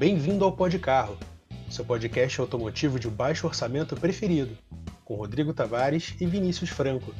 [0.00, 1.18] Bem-vindo ao Pod Carro,
[1.68, 4.56] seu podcast automotivo de baixo orçamento preferido,
[5.04, 7.14] com Rodrigo Tavares e Vinícius Franco.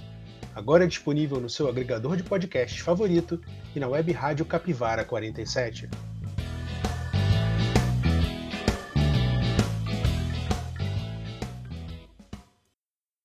[0.54, 3.38] Agora disponível no seu agregador de podcasts favorito
[3.76, 5.90] e na web rádio Capivara 47.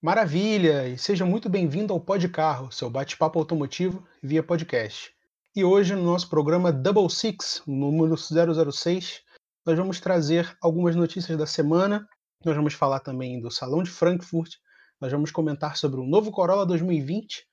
[0.02, 0.90] Maravilha!
[0.90, 5.14] E seja muito bem-vindo ao Pod Carro, seu bate-papo automotivo via podcast.
[5.56, 9.24] E hoje, no nosso programa Double Six, número 006,
[9.66, 12.08] nós vamos trazer algumas notícias da semana.
[12.44, 14.54] Nós vamos falar também do Salão de Frankfurt.
[15.02, 17.48] Nós vamos comentar sobre o novo Corolla 2020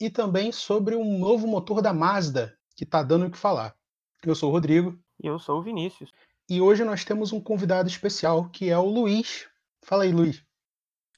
[0.00, 3.76] e também sobre um novo motor da Mazda, que está dando o que falar.
[4.24, 4.98] Eu sou o Rodrigo.
[5.22, 6.10] E eu sou o Vinícius.
[6.50, 9.46] E hoje nós temos um convidado especial, que é o Luiz.
[9.82, 10.44] Fala aí, Luiz.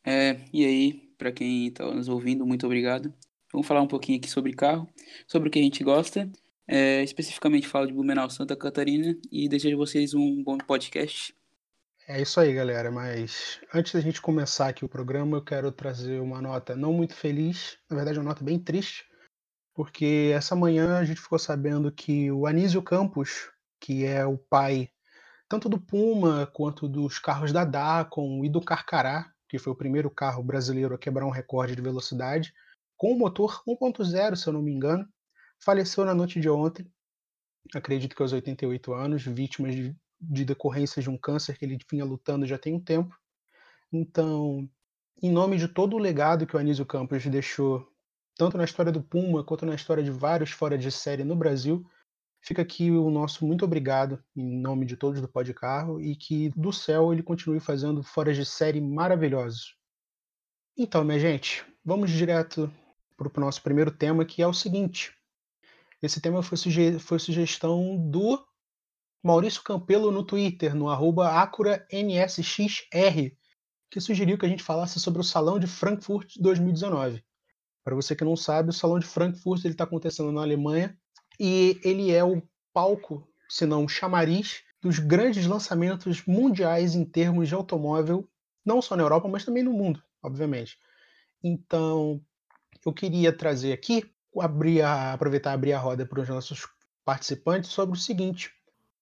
[0.05, 3.13] É, e aí, para quem está nos ouvindo, muito obrigado.
[3.51, 4.87] Vamos falar um pouquinho aqui sobre carro,
[5.27, 6.31] sobre o que a gente gosta.
[6.67, 11.35] É, especificamente falo de Blumenau, Santa Catarina e desejo a vocês um bom podcast.
[12.09, 12.91] É isso aí, galera.
[12.91, 17.15] Mas antes da gente começar aqui o programa, eu quero trazer uma nota não muito
[17.15, 19.05] feliz, na verdade, uma nota bem triste,
[19.75, 24.91] porque essa manhã a gente ficou sabendo que o Anísio Campos, que é o pai
[25.49, 30.11] tanto do Puma quanto dos carros da Dacon e do Carcará, que foi o primeiro
[30.11, 32.53] carro brasileiro a quebrar um recorde de velocidade,
[32.97, 35.07] com o motor 1.0, se eu não me engano,
[35.65, 36.87] faleceu na noite de ontem,
[37.75, 42.05] acredito que aos 88 anos, vítima de, de decorrências de um câncer que ele vinha
[42.05, 43.17] lutando já tem um tempo.
[43.93, 44.69] Então,
[45.23, 47.89] em nome de todo o legado que o Anísio Campos deixou,
[48.37, 51.87] tanto na história do Puma quanto na história de vários fora de série no Brasil,
[52.43, 56.51] fica aqui o nosso muito obrigado em nome de todos do Pod Carro e que
[56.51, 59.77] do céu ele continue fazendo fora de série maravilhosos.
[60.77, 62.71] Então, minha gente, vamos direto
[63.17, 65.17] para o nosso primeiro tema, que é o seguinte.
[66.05, 68.47] Esse tema foi, suge foi sugestão do
[69.23, 71.87] Maurício Campelo no Twitter, no AcuraNSXR,
[73.91, 77.25] que sugeriu que a gente falasse sobre o Salão de Frankfurt 2019.
[77.83, 80.95] Para você que não sabe, o Salão de Frankfurt está acontecendo na Alemanha
[81.41, 82.43] e ele é o
[82.75, 88.29] palco, se não o chamariz, dos grandes lançamentos mundiais em termos de automóvel,
[88.63, 90.79] não só na Europa, mas também no mundo, obviamente.
[91.43, 92.23] Então,
[92.85, 96.67] eu queria trazer aqui, abrir a, aproveitar e abrir a roda para os nossos
[97.05, 98.53] participantes sobre o seguinte: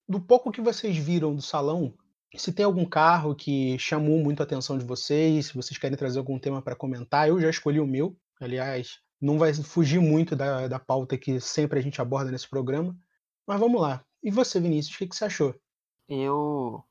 [0.09, 1.95] do pouco que vocês viram do salão,
[2.37, 6.19] se tem algum carro que chamou muito a atenção de vocês, se vocês querem trazer
[6.19, 8.17] algum tema para comentar, eu já escolhi o meu.
[8.41, 12.97] Aliás, não vai fugir muito da, da pauta que sempre a gente aborda nesse programa.
[13.47, 14.05] Mas vamos lá.
[14.23, 15.55] E você, Vinícius, o que, que você achou?
[16.09, 16.83] Eu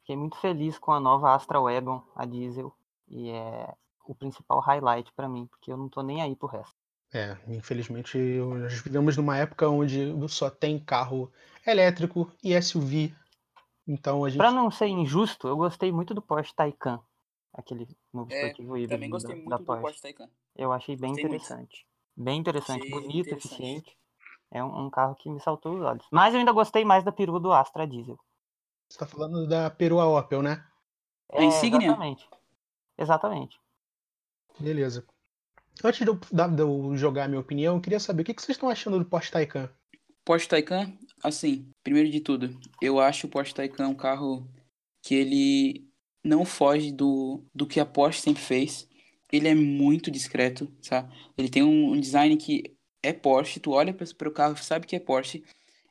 [0.00, 2.72] fiquei muito feliz com a nova Astra Wagon, a diesel.
[3.08, 3.74] E é
[4.06, 6.83] o principal highlight para mim, porque eu não tô nem aí pro resto.
[7.14, 11.32] É, infelizmente nós vivemos numa época onde só tem carro
[11.64, 13.14] elétrico e SUV.
[13.86, 14.40] Então a gente.
[14.40, 17.00] Pra não ser injusto, eu gostei muito do Porsche Taycan.
[17.52, 20.02] Aquele novo É, esportivo híbrido também gostei da, muito da do Porsche.
[20.02, 20.28] Taycan.
[20.56, 21.44] Eu achei bem Gostei muito.
[21.44, 21.86] interessante.
[22.16, 23.38] Bem interessante, Achei bonito, interessante.
[23.38, 23.98] eficiente.
[24.50, 26.06] É um, um carro que me saltou os olhos.
[26.10, 28.18] Mas eu ainda gostei mais da perua do Astra Diesel.
[28.88, 30.64] Você tá falando da Perua Opel, né?
[31.34, 31.96] A insígnia?
[31.96, 32.28] Exatamente.
[32.98, 33.60] Exatamente.
[34.58, 35.04] Beleza.
[35.82, 38.42] Antes de eu, de eu jogar a minha opinião, eu queria saber o que, que
[38.42, 39.68] vocês estão achando do Porsche Taycan.
[40.24, 40.92] Porsche Taycan,
[41.22, 44.48] assim, primeiro de tudo, eu acho o Porsche Taycan um carro
[45.02, 45.86] que ele
[46.24, 48.88] não foge do, do que a Porsche sempre fez.
[49.30, 51.12] Ele é muito discreto, sabe?
[51.36, 54.96] Ele tem um, um design que é Porsche, tu olha para o carro, sabe que
[54.96, 55.44] é Porsche.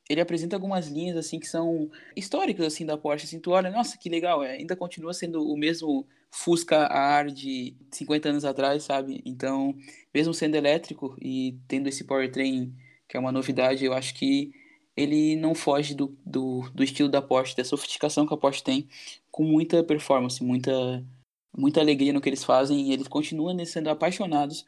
[0.09, 3.97] Ele apresenta algumas linhas assim que são históricas assim da Porsche, assim, tu olha, nossa,
[3.97, 8.83] que legal, é, ainda continua sendo o mesmo Fusca a ar de 50 anos atrás,
[8.83, 9.21] sabe?
[9.25, 9.75] Então,
[10.13, 12.73] mesmo sendo elétrico e tendo esse powertrain
[13.07, 14.51] que é uma novidade, eu acho que
[14.95, 18.88] ele não foge do, do, do estilo da Porsche, da sofisticação que a Porsche tem,
[19.31, 21.05] com muita performance, muita,
[21.55, 24.66] muita alegria no que eles fazem, e eles continuam sendo apaixonados,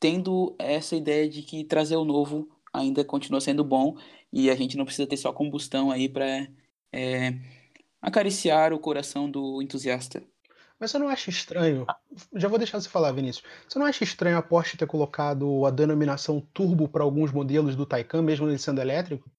[0.00, 3.96] tendo essa ideia de que trazer o novo ainda continua sendo bom,
[4.32, 6.48] e a gente não precisa ter só combustão aí para
[8.00, 10.22] acariciar o coração do entusiasta.
[10.78, 11.86] Mas você não acha estranho?
[12.34, 13.44] Já vou deixar você falar, Vinícius.
[13.68, 17.84] Você não acha estranho a Porsche ter colocado a denominação turbo para alguns modelos do
[17.86, 19.30] Taycan, mesmo ele sendo elétrico?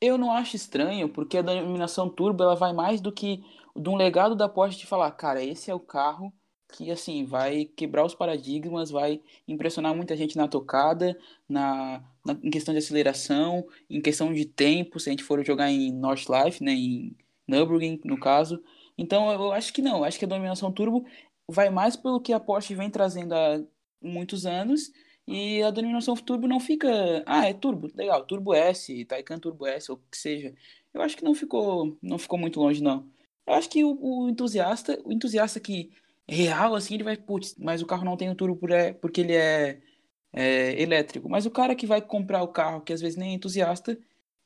[0.00, 3.44] Eu não acho estranho, porque a denominação turbo ela vai mais do que
[3.76, 6.32] de um legado da Porsche de falar, cara, esse é o carro
[6.72, 11.16] que assim vai quebrar os paradigmas, vai impressionar muita gente na tocada,
[11.48, 15.70] na, na- em questão de aceleração, em questão de tempo, se a gente for jogar
[15.70, 17.14] em Nordschleife, né, em
[17.46, 18.62] Nürburgring no caso.
[18.96, 21.04] Então eu acho que não, acho que a denominação turbo
[21.48, 23.60] vai mais pelo que a Porsche vem trazendo há
[24.00, 24.90] muitos anos
[25.26, 26.88] e a denominação turbo não fica,
[27.26, 30.54] ah, é turbo, legal, Turbo S, Taycan Turbo S, ou o que seja.
[30.92, 33.08] eu acho que não ficou, não ficou muito longe, não.
[33.46, 35.90] Eu acho que o, o entusiasta, o entusiasta que
[36.28, 39.20] real, assim, ele vai, putz, mas o carro não tem o turbo por- é- porque
[39.20, 39.80] ele é,
[40.32, 41.28] é elétrico.
[41.28, 43.98] Mas o cara que vai comprar o carro, que às vezes nem é entusiasta,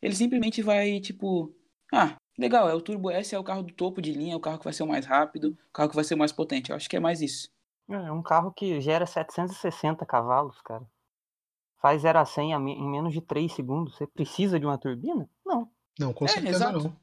[0.02, 1.54] ele simplesmente vai, tipo,
[1.92, 4.40] ah, legal, é o Turbo S, é o carro do topo de linha, é o
[4.40, 6.70] carro que vai ser o mais rápido, o carro que vai ser o mais potente.
[6.70, 7.50] Eu acho que é mais isso.
[7.88, 10.86] É um carro que gera 760 cavalos, cara.
[11.80, 13.96] Faz 0 a 100 a me- em menos de 3 segundos.
[13.96, 15.28] Você precisa de uma turbina?
[15.44, 15.70] Não.
[15.98, 16.82] Não, com É, certeza exato.
[16.82, 16.96] não.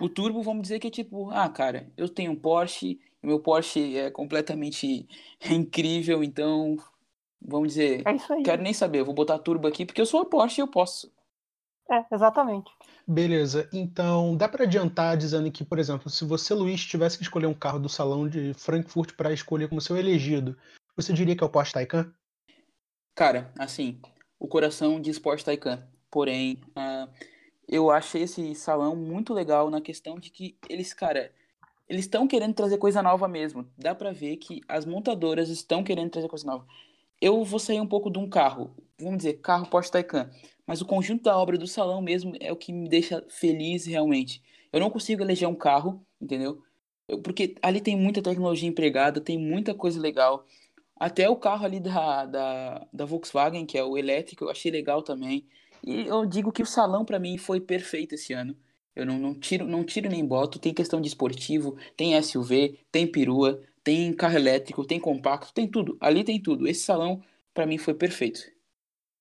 [0.00, 3.40] O turbo, vamos dizer que é tipo, ah, cara, eu tenho um Porsche, o meu
[3.40, 5.06] Porsche é completamente
[5.50, 6.76] incrível, então,
[7.40, 8.44] vamos dizer, É isso aí.
[8.44, 10.68] quero nem saber, eu vou botar turbo aqui porque eu sou a Porsche e eu
[10.68, 11.12] posso.
[11.90, 12.70] É, exatamente.
[13.06, 17.46] Beleza, então dá para adiantar dizendo que, por exemplo, se você, Luiz, tivesse que escolher
[17.46, 20.56] um carro do salão de Frankfurt para escolher como seu elegido,
[20.96, 22.12] você diria que é o Porsche Taycan?
[23.14, 24.00] Cara, assim,
[24.38, 27.08] o coração de Sport Taycan, porém, ah,
[27.68, 31.30] eu achei esse salão muito legal na questão de que eles, cara,
[31.88, 33.70] eles estão querendo trazer coisa nova mesmo.
[33.76, 36.66] Dá pra ver que as montadoras estão querendo trazer coisa nova.
[37.20, 40.30] Eu vou sair um pouco de um carro, vamos dizer, carro Porsche Taycan,
[40.66, 44.42] mas o conjunto da obra do salão mesmo é o que me deixa feliz realmente.
[44.72, 46.62] Eu não consigo eleger um carro, entendeu?
[47.08, 50.46] Eu- porque ali tem muita tecnologia empregada, tem muita coisa legal.
[50.96, 55.02] Até o carro ali da, da, da Volkswagen, que é o elétrico, eu achei legal
[55.02, 55.46] também.
[55.84, 58.56] E eu digo que o salão para mim foi perfeito esse ano.
[58.94, 60.58] Eu não, não tiro, não tiro nem boto.
[60.58, 65.96] Tem questão de esportivo, tem SUV, tem perua, tem carro elétrico, tem compacto, tem tudo.
[66.00, 66.68] Ali tem tudo.
[66.68, 67.22] Esse salão
[67.52, 68.42] para mim foi perfeito.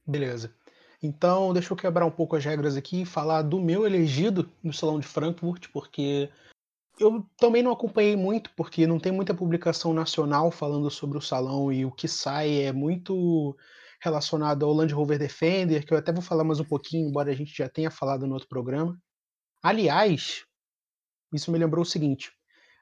[0.06, 0.54] Beleza.
[1.02, 4.72] Então, deixa eu quebrar um pouco as regras aqui e falar do meu elegido no
[4.72, 6.30] Salão de Frankfurt, porque
[7.00, 11.74] eu também não acompanhei muito, porque não tem muita publicação nacional falando sobre o salão
[11.74, 13.58] e o que sai é muito
[14.00, 17.36] relacionado ao Land Rover Defender, que eu até vou falar mais um pouquinho, embora a
[17.36, 19.00] gente já tenha falado no outro programa.
[19.64, 20.44] Aliás,
[21.34, 22.32] isso me lembrou o seguinte: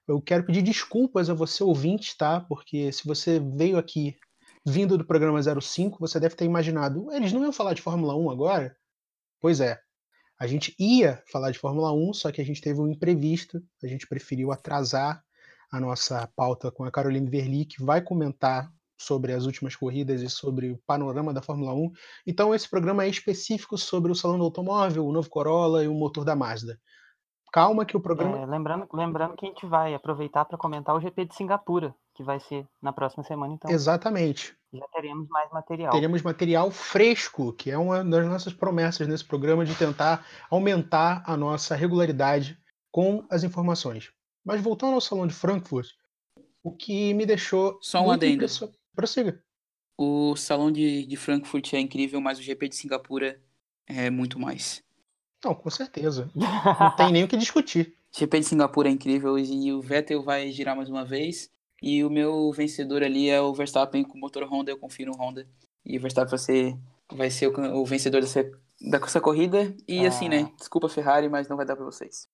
[0.07, 2.41] eu quero pedir desculpas a você ouvinte, tá?
[2.41, 4.17] Porque se você veio aqui
[4.65, 8.29] vindo do programa 05, você deve ter imaginado, eles não iam falar de Fórmula 1
[8.29, 8.75] agora?
[9.39, 9.79] Pois é.
[10.39, 13.87] A gente ia falar de Fórmula 1, só que a gente teve um imprevisto, a
[13.87, 15.21] gente preferiu atrasar
[15.71, 20.29] a nossa pauta com a Caroline Verli, que vai comentar sobre as últimas corridas e
[20.29, 21.91] sobre o panorama da Fórmula 1.
[22.27, 25.93] Então esse programa é específico sobre o salão do automóvel, o novo Corolla e o
[25.93, 26.79] motor da Mazda.
[27.51, 30.99] Calma que o programa É, lembrando, lembrando que a gente vai aproveitar para comentar o
[30.99, 35.91] GP de Singapura, que vai ser na próxima semana, então exatamente já teremos mais material.
[35.91, 41.35] teremos material fresco, que é uma das nossas promessas nesse programa de tentar aumentar a
[41.35, 42.57] nossa regularidade
[42.91, 44.11] com as informações.
[44.45, 45.89] Mas voltando ao Salão de Frankfurt,
[46.63, 48.35] o que me deixou Só um muito adendo.
[48.35, 48.77] impressionado.
[48.95, 49.43] Prossiga.
[49.97, 53.41] O salão de, de Frankfurt é incrível, mas o GP de Singapura
[53.85, 54.83] é muito mais.
[55.43, 56.29] Não, com certeza.
[56.35, 57.93] Não tem nem o que discutir.
[58.11, 61.49] GP de Singapura é incrível e o Vettel vai girar mais uma vez.
[61.81, 65.47] E o meu vencedor ali é o Verstappen com motor Honda, eu confio no Honda.
[65.85, 66.77] E o Verstappen vai ser,
[67.13, 68.43] vai ser o, o vencedor dessa,
[68.81, 69.73] dessa corrida.
[69.87, 70.29] E assim, Ah.
[70.29, 70.51] né?
[70.57, 72.27] Desculpa, Ferrari, mas não vai dar pra vocês.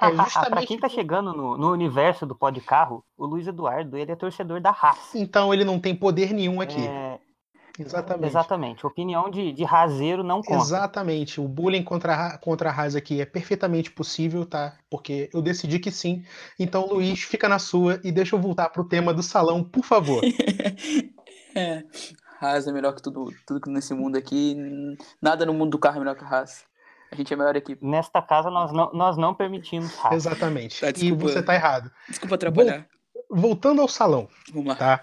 [0.00, 0.66] É pra justamente.
[0.68, 4.16] quem tá chegando no, no universo do pó de carro, o Luiz Eduardo, ele é
[4.16, 5.12] torcedor da Haas.
[5.14, 6.80] Então ele não tem poder nenhum aqui.
[6.86, 7.18] É,
[7.78, 8.26] Exatamente.
[8.26, 8.86] exatamente.
[8.86, 10.62] Opinião de, de raseiro não conta.
[10.62, 11.40] Exatamente.
[11.40, 14.76] O bullying contra contra a Haas aqui é perfeitamente possível, tá?
[14.90, 16.24] Porque eu decidi que sim.
[16.58, 20.22] Então, Luiz, fica na sua e deixa eu voltar pro tema do salão, por favor.
[21.56, 21.82] é,
[22.40, 24.56] Haas é melhor que tudo, tudo nesse mundo aqui.
[25.20, 26.64] Nada no mundo do carro é melhor que a Haas.
[27.10, 27.84] A gente é a maior equipe.
[27.86, 30.14] Nesta casa, nós não, nós não permitimos Haas.
[30.14, 30.80] Exatamente.
[30.80, 31.90] Tá, e você tá errado.
[32.08, 32.86] Desculpa atrapalhar.
[33.30, 34.74] Voltando ao salão, Vamos lá.
[34.74, 35.00] tá?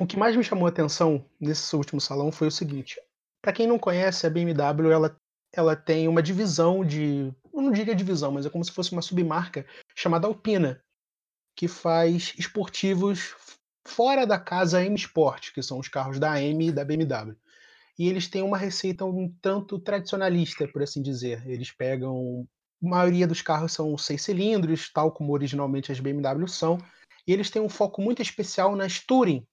[0.00, 2.98] O que mais me chamou a atenção nesse último salão foi o seguinte:
[3.42, 5.14] para quem não conhece, a BMW ela,
[5.52, 9.02] ela tem uma divisão de, eu não diria divisão, mas é como se fosse uma
[9.02, 10.82] submarca chamada Alpina,
[11.54, 13.36] que faz esportivos
[13.86, 17.36] fora da casa M Sport, que são os carros da AM e da BMW.
[17.98, 21.46] E eles têm uma receita um tanto tradicionalista, por assim dizer.
[21.46, 22.48] Eles pegam.
[22.82, 26.78] A maioria dos carros são seis cilindros, tal como originalmente as BMW são,
[27.26, 29.46] e eles têm um foco muito especial nas Touring.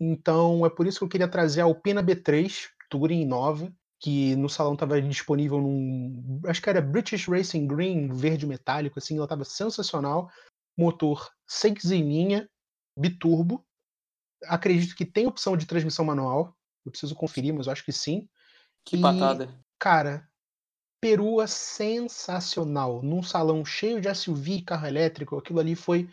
[0.00, 4.48] Então é por isso que eu queria trazer a Alpina B3 Touring nova, que no
[4.48, 6.40] salão estava disponível num.
[6.46, 10.30] Acho que era British Racing Green, verde metálico, assim, ela estava sensacional.
[10.76, 12.48] Motor 6 em linha,
[12.96, 13.64] biturbo.
[14.44, 16.56] Acredito que tem opção de transmissão manual.
[16.86, 18.28] Eu preciso conferir, mas eu acho que sim.
[18.84, 19.52] Que E- patada.
[19.78, 20.28] Cara,
[21.00, 23.02] perua sensacional.
[23.02, 26.08] Num salão cheio de SUV e carro elétrico, aquilo ali foi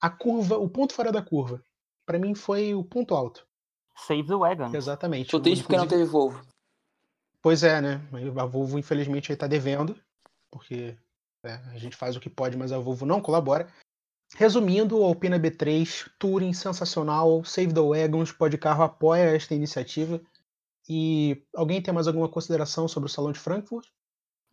[0.00, 1.62] a curva, o ponto fora da curva.
[2.08, 3.46] Pra mim foi o ponto alto.
[3.94, 4.74] Save the wagon.
[4.74, 5.30] Exatamente.
[5.30, 6.42] Tô triste porque não teve Volvo.
[7.42, 8.00] Pois é, né?
[8.40, 9.94] A Volvo, infelizmente, aí tá devendo.
[10.50, 10.96] porque
[11.44, 13.68] é, a gente faz o que pode, mas a Volvo não colabora.
[14.36, 20.18] Resumindo, a Alpina B3, Touring sensacional, Save the Wagons, Pode Carro apoia esta iniciativa.
[20.88, 23.86] E alguém tem mais alguma consideração sobre o Salão de Frankfurt?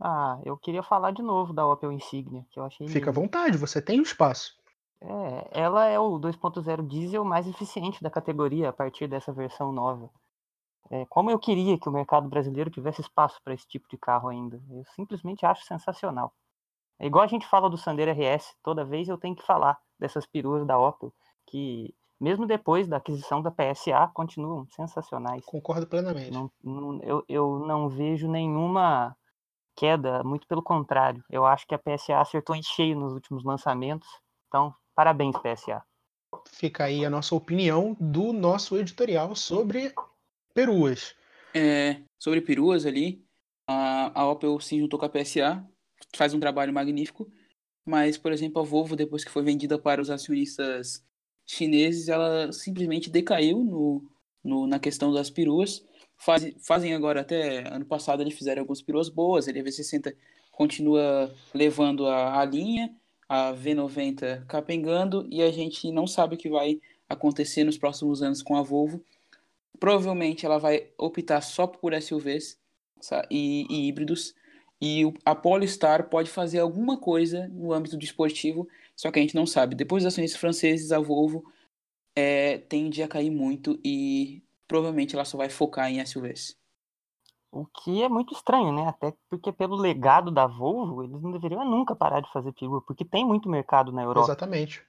[0.02, 2.86] Ah, eu queria falar de novo da Opel Insignia, que eu achei.
[2.90, 3.22] Fica à linda.
[3.22, 4.58] vontade, você tem o espaço.
[5.02, 10.10] É, ela é o 2.0 diesel mais eficiente da categoria a partir dessa versão nova.
[10.90, 14.30] É, como eu queria que o mercado brasileiro tivesse espaço para esse tipo de carro
[14.30, 14.62] ainda.
[14.70, 16.34] Eu simplesmente acho sensacional.
[17.00, 20.26] É igual a gente fala do Sandero RS, toda vez eu tenho que falar dessas
[20.26, 21.14] peruas da Opel,
[21.48, 25.44] que mesmo depois da aquisição da PSA, continuam sensacionais.
[25.46, 26.32] Concordo plenamente.
[26.32, 29.16] Não, não- eu, eu não vejo nenhuma
[29.76, 31.24] queda, muito pelo contrário.
[31.30, 34.08] Eu acho que a PSA acertou em cheio nos últimos lançamentos.
[34.48, 35.84] Então, parabéns, PSA.
[36.50, 39.94] Fica aí a nossa opinião do nosso editorial sobre
[40.54, 41.16] peruas.
[41.54, 43.24] É, sobre peruas ali,
[43.68, 45.66] a, a Opel se juntou com a PSA,
[46.16, 47.30] faz um trabalho magnífico,
[47.86, 51.06] mas, por exemplo, a Volvo, depois que foi vendida para os acionistas
[51.46, 54.04] chineses, ela simplesmente decaiu no,
[54.44, 55.86] no- na questão das peruas.
[56.18, 60.16] Faz, fazem agora, até ano passado, eles fizeram algumas peruas boas, a V60
[60.52, 62.96] continua levando a, a linha,
[63.28, 66.80] a V90 capengando, e a gente não sabe o que vai
[67.10, 69.04] acontecer nos próximos anos com a Volvo.
[69.80, 72.58] Provavelmente ela vai optar só por SUVs
[73.30, 74.34] e, e híbridos.
[74.82, 79.36] E a Polestar pode fazer alguma coisa no âmbito do esportivo, só que a gente
[79.36, 79.76] não sabe.
[79.76, 81.44] Depois das ações franceses, a Volvo
[82.16, 86.58] é, tende a cair muito e provavelmente ela só vai focar em SUVs.
[87.56, 88.86] O que é muito estranho, né?
[88.86, 93.06] Até porque pelo legado da Volvo, eles não deveriam nunca parar de fazer perua, porque
[93.06, 94.84] tem muito mercado na Europa Exatamente.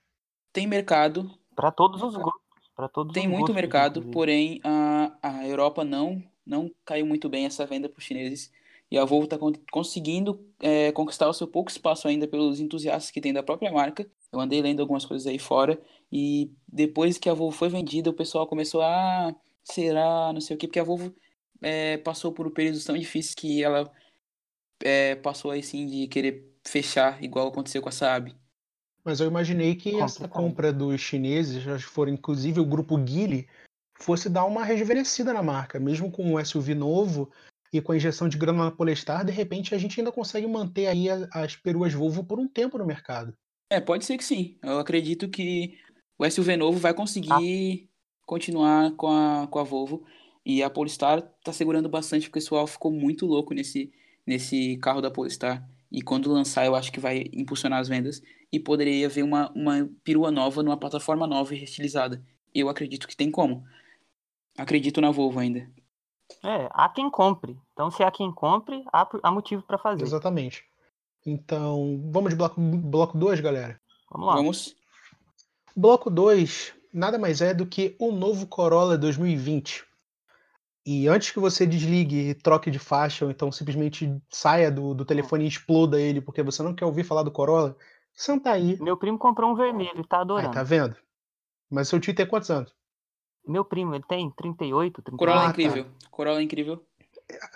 [0.53, 2.43] Tem mercado, para todos os gostos,
[2.75, 4.13] para todos tem os muito gostos, mercado, inclusive.
[4.13, 8.53] porém a, a Europa não não caiu muito bem essa venda para os chineses.
[8.91, 9.39] E a Volvo está
[9.71, 14.09] conseguindo é, conquistar o seu pouco espaço ainda pelos entusiastas que tem da própria marca.
[14.33, 15.81] Eu andei lendo algumas coisas aí fora
[16.11, 20.57] e depois que a Volvo foi vendida, o pessoal começou a ah, será, não sei
[20.57, 21.15] o quê, porque a Volvo
[21.63, 23.91] é, passou por períodos tão difíceis que ela
[24.83, 28.35] é, passou aí sim de querer fechar, igual aconteceu com a Saab.
[29.05, 33.47] Mas eu imaginei que essa compra dos chineses, acho que foram inclusive o grupo Geely,
[34.01, 35.79] fosse dar uma rejuvenescida na marca.
[35.79, 37.31] Mesmo com um SUV novo
[37.73, 40.89] e com a injeção de grana na Polestar, de repente a gente ainda consegue manter
[40.89, 43.33] aí as peruas Volvo por um tempo no mercado.
[43.71, 44.59] É, pode ser que sim.
[44.63, 45.79] Eu acredito que
[46.19, 47.89] o SUV novo vai conseguir
[48.25, 50.05] continuar com a, com a Volvo.
[50.47, 53.93] E a Polestar tá segurando bastante, porque o pessoal ficou muito louco nesse,
[54.25, 55.69] nesse carro da Polestar.
[55.91, 58.23] E quando lançar, eu acho que vai impulsionar as vendas.
[58.53, 62.25] E poderia haver uma, uma perua nova numa plataforma nova e reestilizada.
[62.55, 63.65] Eu acredito que tem como.
[64.57, 65.69] Acredito na Volvo ainda.
[66.45, 67.59] É, há quem compre.
[67.73, 70.05] Então, se há quem compre, há, há motivo para fazer.
[70.05, 70.65] Exatamente.
[71.25, 73.81] Então, vamos de bloco 2, bloco dois, galera?
[74.11, 74.37] Vamos lá.
[74.37, 74.77] Vamos?
[75.75, 79.85] Bloco 2 nada mais é do que o novo Corolla 2020.
[80.87, 85.05] E antes que você desligue e troque de faixa, ou então simplesmente saia do, do
[85.05, 87.77] telefone e exploda ele porque você não quer ouvir falar do Corolla,
[88.15, 88.81] senta aí.
[88.81, 90.55] Meu primo comprou um vermelho, ele tá Aí, adorando.
[90.55, 90.97] tá vendo?
[91.69, 92.73] Mas seu tio tem quantos anos?
[93.45, 95.17] Meu primo, ele tem 38, 39.
[95.19, 95.51] Corolla Ah, é tá.
[95.51, 95.87] incrível.
[96.11, 96.87] Corolla é incrível.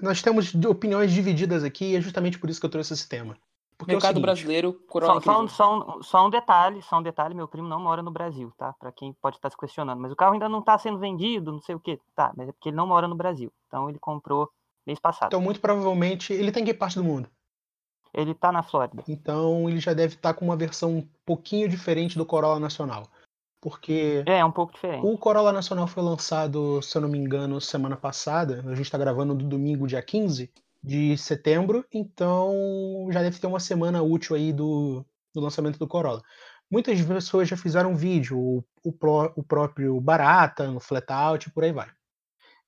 [0.00, 3.08] Nós temos de- opiniões divididas aqui e é justamente por isso que eu trouxe esse
[3.08, 3.36] tema.
[3.80, 6.30] Porque é o Mercado seguinte, brasileiro, Corolla é Só, só, um, só, um, só um
[6.30, 8.74] detalhe, só um detalhe, meu primo não mora no Brasil, tá?
[8.74, 9.98] Pra quem pode estar se questionando.
[9.98, 11.98] Mas o carro ainda não tá sendo vendido, não sei o quê.
[12.14, 13.50] Tá, mas é porque ele não mora no Brasil.
[13.66, 14.50] Então ele comprou
[14.86, 15.28] mês passado.
[15.28, 17.26] Então, muito provavelmente, ele tem que parte do mundo.
[18.12, 19.02] Ele tá na Flórida.
[19.08, 23.04] Então, ele já deve estar com uma versão um pouquinho diferente do Corolla Nacional.
[23.62, 25.06] Porque É, é um pouco diferente.
[25.06, 28.62] o Corolla Nacional foi lançado, se eu não me engano, semana passada.
[28.66, 30.50] A gente está gravando no domingo, dia 15
[30.82, 31.84] de setembro.
[31.92, 36.22] Então, já deve ter uma semana útil aí do, do lançamento do Corolla.
[36.70, 41.64] Muitas pessoas já fizeram vídeo, o, o, pró- o próprio Barata, no Flatout e por
[41.64, 41.88] aí vai.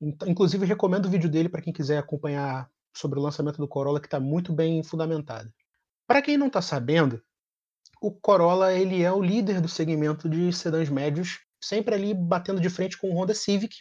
[0.00, 4.00] Então, inclusive, recomendo o vídeo dele para quem quiser acompanhar sobre o lançamento do Corolla,
[4.00, 5.52] que está muito bem fundamentado.
[6.06, 7.22] Para quem não está sabendo,
[8.00, 12.68] o Corolla ele é o líder do segmento de sedãs médios, sempre ali batendo de
[12.68, 13.76] frente com o Honda Civic,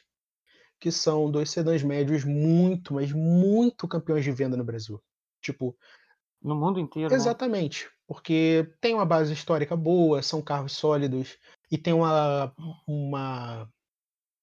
[0.82, 5.00] que são dois sedãs médios muito, mas muito campeões de venda no Brasil.
[5.40, 5.78] Tipo,
[6.42, 7.16] No mundo inteiro, né?
[7.16, 11.38] Exatamente, porque tem uma base histórica boa, são carros sólidos
[11.70, 12.52] e tem uma,
[12.88, 13.72] uma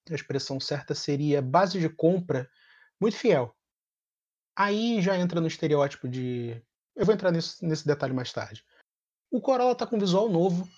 [0.09, 2.49] a expressão certa seria base de compra
[3.01, 3.55] muito fiel.
[4.57, 6.63] Aí já entra no estereótipo de.
[6.95, 8.65] Eu vou entrar nesse, nesse detalhe mais tarde.
[9.31, 10.69] O Corolla está com visual novo,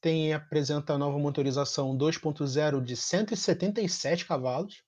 [0.00, 4.82] tem apresenta a nova motorização 2.0 de 177 cavalos,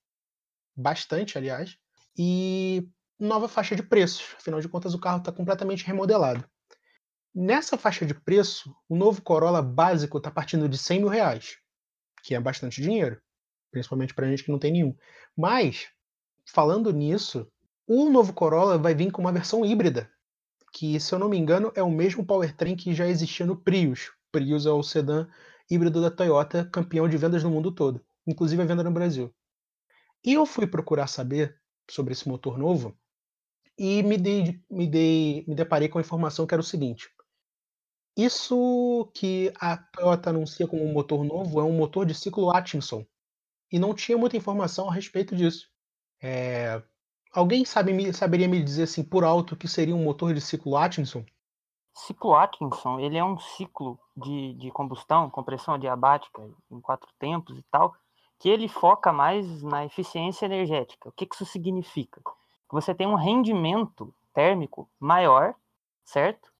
[0.76, 1.76] bastante, aliás.
[2.16, 4.34] E nova faixa de preços.
[4.36, 6.44] Afinal de contas, o carro está completamente remodelado.
[7.34, 11.58] Nessa faixa de preço, o novo Corolla básico está partindo de 100 mil reais,
[12.24, 13.20] que é bastante dinheiro,
[13.70, 14.96] principalmente para gente que não tem nenhum.
[15.36, 15.88] Mas,
[16.44, 17.46] falando nisso,
[17.86, 20.10] o novo Corolla vai vir com uma versão híbrida,
[20.72, 24.10] que, se eu não me engano, é o mesmo powertrain que já existia no Prius.
[24.32, 25.26] Prius é o sedã
[25.70, 29.32] híbrido da Toyota, campeão de vendas no mundo todo, inclusive a venda no Brasil.
[30.24, 31.58] E eu fui procurar saber
[31.90, 32.96] sobre esse motor novo
[33.78, 37.08] e me, dei, me, dei, me deparei com a informação que era o seguinte:
[38.16, 43.06] isso que a Toyota anuncia como um motor novo é um motor de ciclo Atkinson.
[43.72, 45.68] E não tinha muita informação a respeito disso.
[46.20, 46.82] É...
[47.32, 51.24] Alguém sabe, saberia me dizer assim por alto que seria um motor de ciclo Atkinson?
[51.94, 57.62] Ciclo Atkinson, ele é um ciclo de, de combustão, compressão adiabática em quatro tempos e
[57.70, 57.94] tal,
[58.40, 61.10] que ele foca mais na eficiência energética.
[61.10, 62.22] O que, que isso significa?
[62.22, 65.54] Que você tem um rendimento térmico maior,
[66.02, 66.50] certo?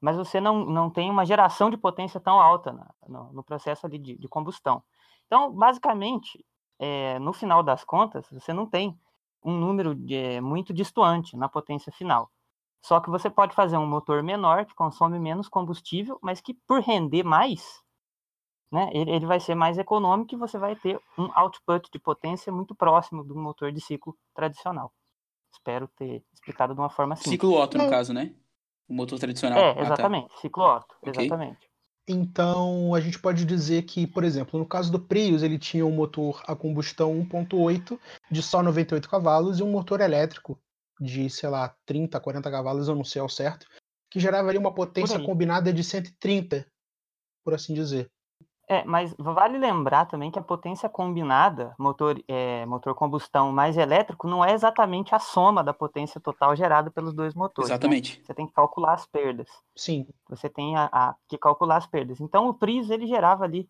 [0.00, 3.84] Mas você não, não tem uma geração de potência tão alta na, no, no, processo
[3.84, 4.82] ali de, de, combustão.
[5.26, 6.42] Então, basicamente,
[6.78, 8.98] é, no final das contas, você não tem
[9.44, 12.30] um número de, é, muito distoante na potência final.
[12.80, 16.80] Só que você pode fazer um motor menor, que consome menos combustível, mas que por
[16.80, 17.82] render mais,
[18.70, 22.52] né, ele, ele vai ser mais econômico e você vai ter um output de potência
[22.52, 24.92] muito próximo do motor de ciclo tradicional.
[25.52, 27.32] Espero ter explicado de uma forma simples.
[27.32, 28.34] Ciclo Otto, no caso, né?
[28.86, 29.58] O motor tradicional.
[29.58, 30.26] É, exatamente.
[30.26, 30.40] Ah, tá.
[30.40, 31.24] Ciclo Otto, okay.
[31.24, 31.68] exatamente.
[32.10, 35.90] Então, a gente pode dizer que, por exemplo, no caso do Prius, ele tinha um
[35.90, 37.98] motor a combustão 1.8
[38.30, 40.58] de só 98 cavalos e um motor elétrico
[40.98, 43.66] de, sei lá, 30, 40 cavalos, eu não sei ao certo,
[44.10, 46.66] que gerava ali uma potência combinada de 130,
[47.44, 48.10] por assim dizer.
[48.70, 54.28] É, mas vale lembrar também que a potência combinada, motor, é, motor combustão mais elétrico,
[54.28, 57.70] não é exatamente a soma da potência total gerada pelos dois motores.
[57.70, 57.74] Né?
[57.74, 58.18] Exatamente.
[58.18, 58.24] Né?
[58.26, 59.48] Você tem que calcular as perdas.
[59.74, 60.06] Sim.
[60.28, 62.20] Você tem a, a, que calcular as perdas.
[62.20, 63.66] Então o Prius ele gerava ali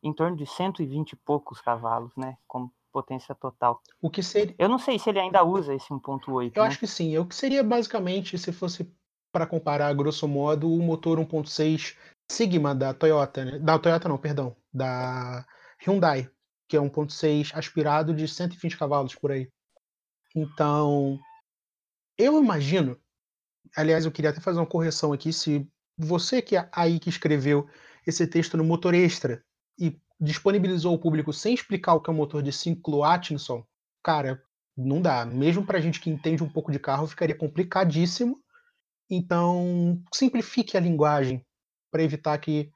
[0.00, 2.36] em torno de 120 e poucos cavalos, né?
[2.46, 3.80] Como potência total.
[4.00, 4.54] O que seria.
[4.56, 6.52] Eu não sei se ele ainda usa esse 1.8.
[6.54, 6.68] Eu né?
[6.68, 7.18] acho que sim.
[7.18, 8.88] O que seria basicamente, se fosse
[9.32, 11.96] para comparar, grosso modo, o motor 1.6
[12.30, 13.58] Sigma da Toyota, né?
[13.58, 15.46] da Toyota não, perdão, da
[15.84, 16.30] Hyundai,
[16.68, 19.48] que é 1.6 aspirado de 120 cavalos por aí.
[20.36, 21.18] Então,
[22.18, 22.98] eu imagino,
[23.76, 27.68] aliás, eu queria até fazer uma correção aqui, se você que é aí que escreveu
[28.06, 29.42] esse texto no Motor Extra
[29.78, 33.64] e disponibilizou ao público sem explicar o que é um motor de ciclo Atkinson,
[34.02, 34.42] cara,
[34.76, 35.24] não dá.
[35.24, 38.40] Mesmo para gente que entende um pouco de carro, ficaria complicadíssimo.
[39.10, 41.44] Então, simplifique a linguagem
[41.90, 42.70] para evitar que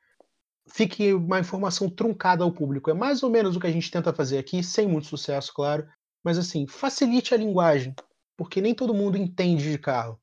[0.66, 2.90] fique uma informação truncada ao público.
[2.90, 5.87] É mais ou menos o que a gente tenta fazer aqui, sem muito sucesso, claro.
[6.25, 7.95] Mas assim, facilite a linguagem,
[8.37, 10.18] porque nem todo mundo entende de carro.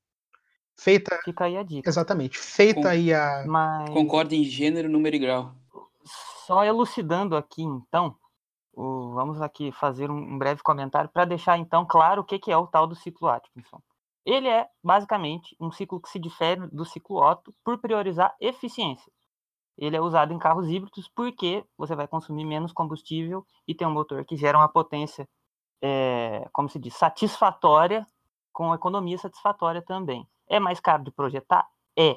[0.79, 1.19] Feita.
[1.25, 1.89] Fica aí a dica.
[1.89, 2.37] Exatamente.
[2.37, 2.87] Feita Com...
[2.87, 3.43] aí a.
[3.45, 3.89] Mas...
[3.89, 5.53] Concorda em gênero, número e grau.
[6.45, 8.15] Só elucidando aqui, então,
[8.73, 9.11] o...
[9.13, 12.65] vamos aqui fazer um breve comentário para deixar então claro o que, que é o
[12.65, 13.81] tal do ciclo Atkinson.
[14.29, 19.11] Ele é basicamente um ciclo que se difere do ciclo Otto por priorizar eficiência.
[19.75, 23.91] Ele é usado em carros híbridos porque você vai consumir menos combustível e tem um
[23.91, 25.27] motor que gera uma potência,
[25.81, 28.05] é, como se diz, satisfatória,
[28.53, 30.27] com economia satisfatória também.
[30.47, 31.67] É mais caro de projetar?
[31.97, 32.15] É.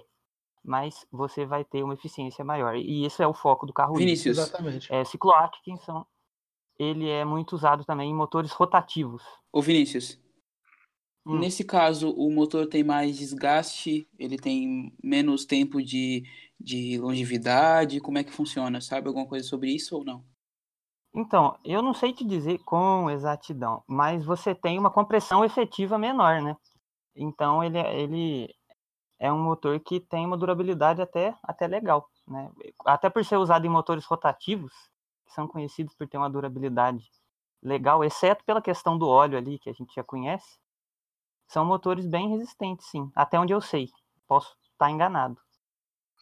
[0.62, 2.76] Mas você vai ter uma eficiência maior.
[2.76, 4.36] E esse é o foco do carro Vinícius.
[4.36, 4.48] híbrido.
[4.50, 4.92] Exatamente.
[4.92, 6.04] É, ciclo Atkinson,
[6.78, 9.22] ele é muito usado também em motores rotativos.
[9.50, 10.21] Ô Vinícius,
[11.24, 11.38] Hum.
[11.38, 16.24] Nesse caso, o motor tem mais desgaste, ele tem menos tempo de,
[16.58, 18.80] de longevidade, como é que funciona?
[18.80, 20.24] Sabe alguma coisa sobre isso ou não?
[21.14, 26.40] Então, eu não sei te dizer com exatidão, mas você tem uma compressão efetiva menor,
[26.40, 26.56] né?
[27.14, 28.54] Então, ele, é, ele
[29.18, 32.50] é um motor que tem uma durabilidade até, até legal, né?
[32.84, 34.72] Até por ser usado em motores rotativos,
[35.26, 37.04] que são conhecidos por ter uma durabilidade
[37.62, 40.58] legal, exceto pela questão do óleo ali, que a gente já conhece,
[41.52, 43.10] são motores bem resistentes, sim.
[43.14, 43.90] Até onde eu sei.
[44.26, 45.36] Posso estar enganado.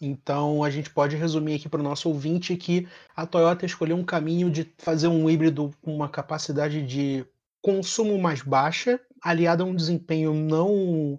[0.03, 4.05] Então a gente pode resumir aqui para o nosso ouvinte que a Toyota escolheu um
[4.05, 7.25] caminho de fazer um híbrido com uma capacidade de
[7.63, 11.19] consumo mais baixa, aliado a um desempenho não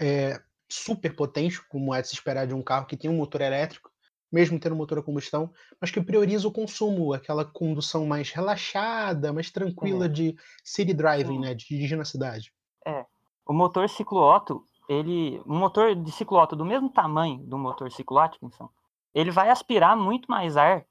[0.00, 3.42] é, super potente, como é de se esperar de um carro que tem um motor
[3.42, 3.90] elétrico,
[4.32, 9.32] mesmo tendo um motor a combustão, mas que prioriza o consumo, aquela condução mais relaxada,
[9.32, 10.08] mais tranquila é.
[10.08, 12.52] de city driving, né, de dirigir na cidade.
[12.86, 13.04] É,
[13.46, 17.90] o motor ciclo Otto, ele, um motor de ciclo Otto do mesmo tamanho do motor
[17.90, 18.68] ciclo Atkinson,
[19.14, 20.84] ele vai aspirar muito mais ar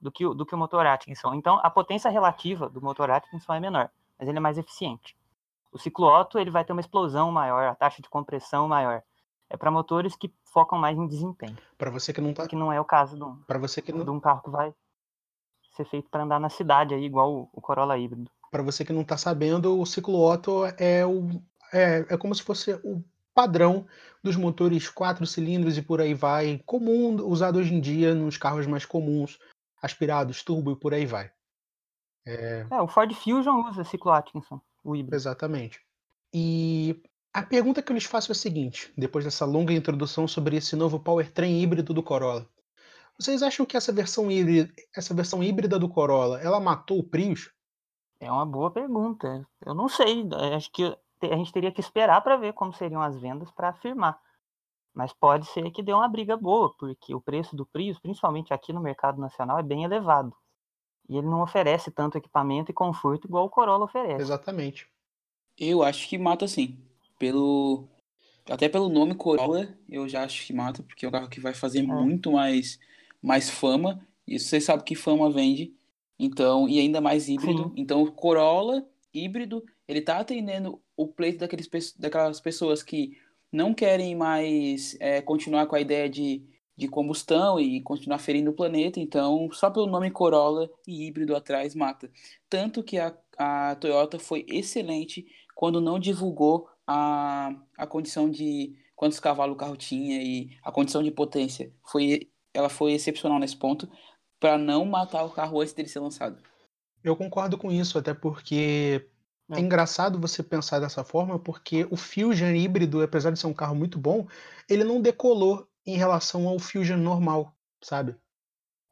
[0.00, 1.34] do que, do que o motor Atkinson.
[1.34, 5.16] Então, a potência relativa do motor Atkinson é menor, mas ele é mais eficiente.
[5.70, 9.02] O ciclo-otto ele vai ter uma explosão maior, a taxa de compressão maior.
[9.50, 11.56] É para motores que focam mais em desempenho.
[11.76, 14.04] Para você que não tá, Que não é o caso de um, você que não,
[14.04, 14.74] de um carro que vai
[15.74, 18.30] ser feito para andar na cidade aí, igual o, o Corolla híbrido.
[18.50, 21.40] para você que não tá sabendo, o ciclo Otto é o
[21.72, 23.02] é, é como se fosse o
[23.34, 23.86] padrão
[24.22, 28.66] dos motores quatro cilindros e por aí vai, comum usado hoje em dia nos carros
[28.66, 29.38] mais comuns,
[29.80, 31.30] aspirados, turbo e por aí vai.
[32.26, 35.16] É, o Ford Fusion usa ciclo Atkinson, o híbrido.
[35.16, 35.80] Exatamente.
[36.34, 37.00] E
[37.32, 40.74] a pergunta que eu lhes faço é a seguinte, depois dessa longa introdução sobre esse
[40.74, 42.46] novo powertrain híbrido do Corolla.
[43.18, 47.50] Vocês acham que essa versão híbrida, essa versão híbrida do Corolla, ela matou o Prius?
[48.20, 49.46] É uma boa pergunta.
[49.64, 50.28] Eu não sei.
[50.54, 54.18] Acho que a gente teria que esperar para ver como seriam as vendas para afirmar.
[54.94, 58.72] Mas pode ser que dê uma briga boa, porque o preço do Prius, principalmente aqui
[58.72, 60.34] no mercado nacional, é bem elevado.
[61.08, 64.20] E ele não oferece tanto equipamento e conforto igual o Corolla oferece.
[64.20, 64.86] Exatamente.
[65.56, 66.76] Eu acho que mata sim.
[67.18, 67.88] Pelo.
[68.50, 71.54] Até pelo nome Corolla, eu já acho que mata, porque é um carro que vai
[71.54, 72.78] fazer muito mais,
[73.22, 74.06] mais fama.
[74.26, 75.74] E você sabe que fama vende.
[76.18, 77.64] Então, e ainda mais híbrido.
[77.64, 77.72] Sim.
[77.76, 83.16] Então, o Corolla híbrido, ele tá atendendo o pleito daqueles, daquelas pessoas que
[83.52, 86.44] não querem mais é, continuar com a ideia de,
[86.76, 88.98] de combustão e continuar ferindo o planeta.
[88.98, 92.10] Então, só pelo nome Corolla e híbrido atrás mata.
[92.50, 99.20] Tanto que a, a Toyota foi excelente quando não divulgou a, a condição de quantos
[99.20, 101.72] cavalos o carro tinha e a condição de potência.
[101.86, 103.88] Foi, ela foi excepcional nesse ponto
[104.40, 106.42] para não matar o carro antes dele ser lançado.
[107.04, 109.08] Eu concordo com isso, até porque
[109.54, 109.60] é É.
[109.60, 113.98] engraçado você pensar dessa forma, porque o Fusion híbrido, apesar de ser um carro muito
[113.98, 114.26] bom,
[114.68, 118.16] ele não decolou em relação ao Fusion normal, sabe?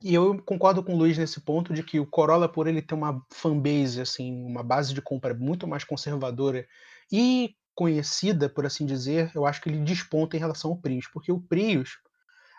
[0.02, 2.94] E eu concordo com o Luiz nesse ponto de que o Corolla, por ele ter
[2.94, 6.66] uma fanbase, assim, uma base de compra muito mais conservadora
[7.10, 11.32] e conhecida, por assim dizer, eu acho que ele desponta em relação ao Prius, porque
[11.32, 11.98] o Prius,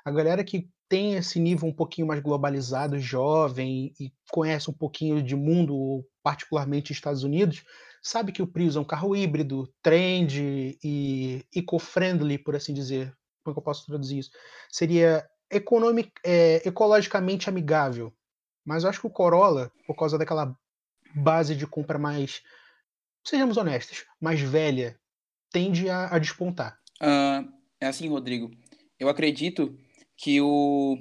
[0.05, 5.21] a galera que tem esse nível um pouquinho mais globalizado, jovem e conhece um pouquinho
[5.21, 7.63] de mundo, particularmente Estados Unidos,
[8.01, 13.13] sabe que o Prius é um carro híbrido, trend e eco-friendly, por assim dizer.
[13.43, 14.31] Como é que eu posso traduzir isso?
[14.69, 18.13] Seria economic, é, ecologicamente amigável.
[18.65, 20.53] Mas eu acho que o Corolla, por causa daquela
[21.15, 22.41] base de compra mais,
[23.25, 24.99] sejamos honestos, mais velha,
[25.51, 26.77] tende a, a despontar.
[26.99, 27.45] Ah,
[27.79, 28.51] é assim, Rodrigo.
[28.99, 29.77] Eu acredito
[30.17, 30.97] que o,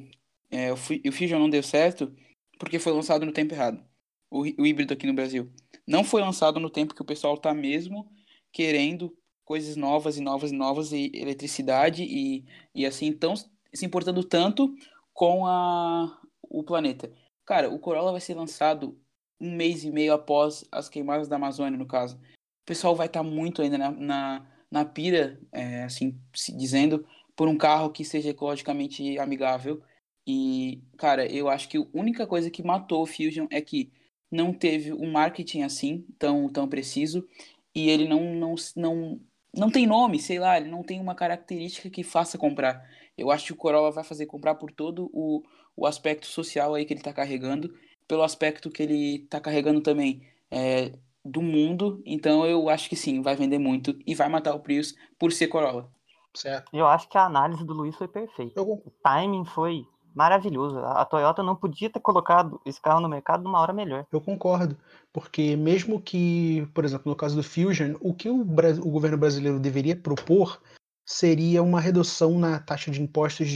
[0.50, 2.14] é, o, o Fusion não deu certo
[2.58, 3.82] porque foi lançado no tempo errado.
[4.30, 5.50] O, o híbrido aqui no Brasil.
[5.86, 8.10] Não foi lançado no tempo que o pessoal tá mesmo
[8.52, 14.24] querendo coisas novas e novas e novas e eletricidade e, e assim tão se importando
[14.24, 14.74] tanto
[15.12, 17.12] com a, o planeta.
[17.44, 18.98] Cara, o Corolla vai ser lançado
[19.40, 22.16] um mês e meio após as queimadas da Amazônia, no caso.
[22.16, 27.48] O pessoal vai estar muito ainda na, na, na pira, é, assim, se dizendo, por
[27.48, 29.82] um carro que seja ecologicamente amigável.
[30.26, 33.92] E, cara, eu acho que a única coisa que matou o Fusion é que
[34.30, 37.28] não teve um marketing assim, tão, tão preciso,
[37.74, 39.20] e ele não, não, não,
[39.54, 42.82] não tem nome, sei lá, ele não tem uma característica que faça comprar.
[43.16, 45.42] Eu acho que o Corolla vai fazer comprar por todo o,
[45.76, 47.72] o aspecto social aí que ele tá carregando,
[48.08, 50.92] pelo aspecto que ele tá carregando também é,
[51.24, 54.94] do mundo, então eu acho que sim, vai vender muito e vai matar o Prius
[55.18, 55.95] por ser Corolla.
[56.36, 56.70] Certo?
[56.72, 58.60] Eu acho que a análise do Luiz foi perfeita.
[58.60, 60.78] Eu, O timing foi maravilhoso.
[60.78, 64.06] A Toyota não podia ter colocado esse carro no mercado numa hora melhor.
[64.10, 64.76] Eu concordo,
[65.12, 69.60] porque mesmo que, por exemplo, no caso do Fusion, o que o, o governo brasileiro
[69.60, 70.60] deveria propor
[71.06, 73.48] seria uma redução na taxa de impostos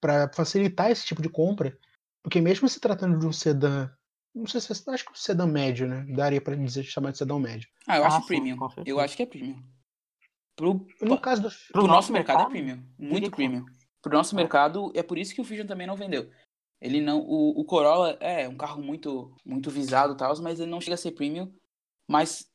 [0.00, 1.78] para facilitar esse tipo de compra,
[2.22, 3.90] porque mesmo se tratando de um sedã,
[4.34, 6.06] não sei se acho que um sedã médio, né?
[6.08, 7.68] Daria para dizer chamar de sedã médio.
[7.86, 8.58] Ah, eu Ah, acho sim, premium.
[8.86, 9.62] Eu acho que é premium.
[10.60, 12.82] Pro, No caso do pro nosso mercado, é premium.
[12.98, 13.64] Muito que premium.
[14.02, 16.30] Pro nosso mercado, é por isso que o Fusion também não vendeu.
[16.80, 17.20] Ele não.
[17.20, 20.94] O, o Corolla é um carro muito, muito visado e tal, mas ele não chega
[20.94, 21.50] a ser premium.
[22.08, 22.46] Mas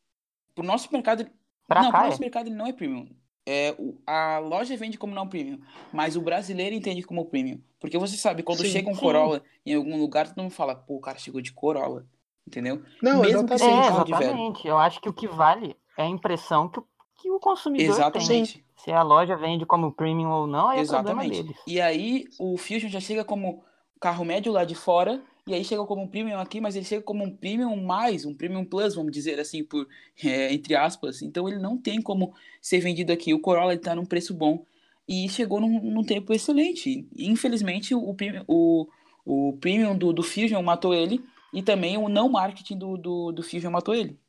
[0.54, 1.28] pro nosso mercado.
[1.68, 2.10] Pra não, cá pro é.
[2.10, 3.08] nosso mercado ele não é premium.
[3.48, 3.76] É,
[4.08, 5.60] a loja vende como não premium,
[5.94, 7.62] mas o brasileiro entende como premium.
[7.80, 9.00] Porque você sabe, quando Sim, chega um sim.
[9.02, 12.08] Corolla em algum lugar, todo mundo fala, pô, o cara chegou de Corolla.
[12.48, 12.84] Entendeu?
[13.02, 13.60] Não, Mesmo que exatamente.
[13.60, 14.24] seja um É, carro de velho.
[14.24, 14.68] exatamente.
[14.68, 16.88] Eu acho que o que vale é a impressão que o,
[17.26, 17.96] que o consumidor tem.
[17.96, 18.66] Exatamente.
[18.78, 21.44] Se a loja vende como premium ou não, aí é problema Exatamente.
[21.44, 21.58] deles.
[21.66, 23.64] E aí o Fusion já chega como
[24.00, 27.02] carro médio lá de fora, e aí chega como um premium aqui, mas ele chega
[27.02, 29.88] como um premium mais, um premium plus, vamos dizer assim, por
[30.24, 31.24] é, entre aspas.
[31.24, 33.34] Então ele não tem como ser vendido aqui.
[33.34, 34.64] O Corolla ele tá num preço bom
[35.08, 37.08] e chegou num, num tempo excelente.
[37.18, 38.88] Infelizmente o, premium- o,
[39.26, 43.42] o premium do, do Fusion matou ele e também o não marketing do, do, do
[43.42, 44.20] Fusion matou ele.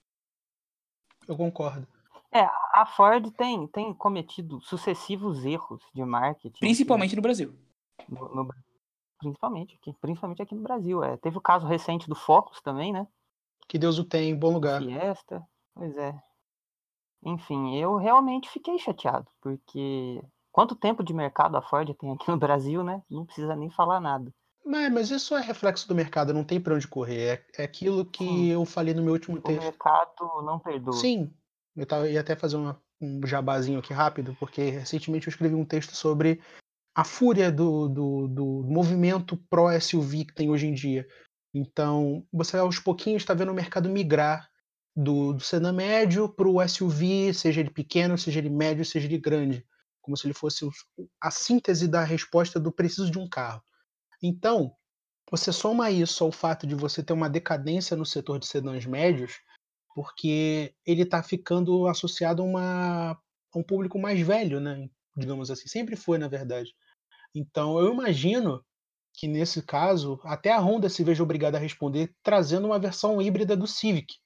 [1.29, 1.87] Eu concordo.
[2.37, 6.59] É, a Ford tem, tem cometido sucessivos erros de marketing.
[6.59, 7.55] Principalmente no Brasil.
[8.07, 8.49] No, no,
[9.19, 11.03] principalmente, aqui, principalmente aqui no Brasil.
[11.03, 11.17] É.
[11.17, 13.07] Teve o caso recente do Focus também, né?
[13.67, 14.83] Que Deus o tem em bom lugar.
[14.83, 15.43] Fiesta,
[15.75, 16.15] pois é.
[17.25, 20.23] Enfim, eu realmente fiquei chateado, porque
[20.53, 23.03] quanto tempo de mercado a Ford tem aqui no Brasil, né?
[23.11, 24.31] Não precisa nem falar nada.
[24.65, 27.45] Mas, mas isso é reflexo do mercado, não tem para onde correr.
[27.57, 28.47] É, é aquilo que Sim.
[28.47, 29.61] eu falei no meu último texto.
[29.61, 30.93] O mercado não perdoa.
[30.93, 31.33] Sim,
[31.77, 35.65] eu tava, ia até fazer uma, um jabazinho aqui rápido, porque recentemente eu escrevi um
[35.65, 36.41] texto sobre
[36.95, 41.07] a fúria do, do, do movimento pró-SUV que tem hoje em dia.
[41.55, 44.49] Então, você aos pouquinhos está vendo o mercado migrar
[44.97, 49.19] do, do sedã médio para o SUV, seja ele pequeno, seja ele médio, seja ele
[49.19, 49.67] grande,
[50.01, 50.67] como se ele fosse
[51.21, 53.63] a síntese da resposta do preciso de um carro.
[54.23, 54.73] Então,
[55.31, 59.41] você soma isso ao fato de você ter uma decadência no setor de sedãs médios,
[59.97, 64.91] porque ele está ficando associado a, uma, a, um público mais velho, né?
[65.17, 65.67] digamos assim.
[65.67, 66.75] Sempre foi, na verdade.
[67.35, 68.63] Então, eu imagino
[69.15, 73.57] que nesse caso, até a Honda se veja obrigada a responder trazendo uma versão híbrida
[73.57, 74.17] do Civic.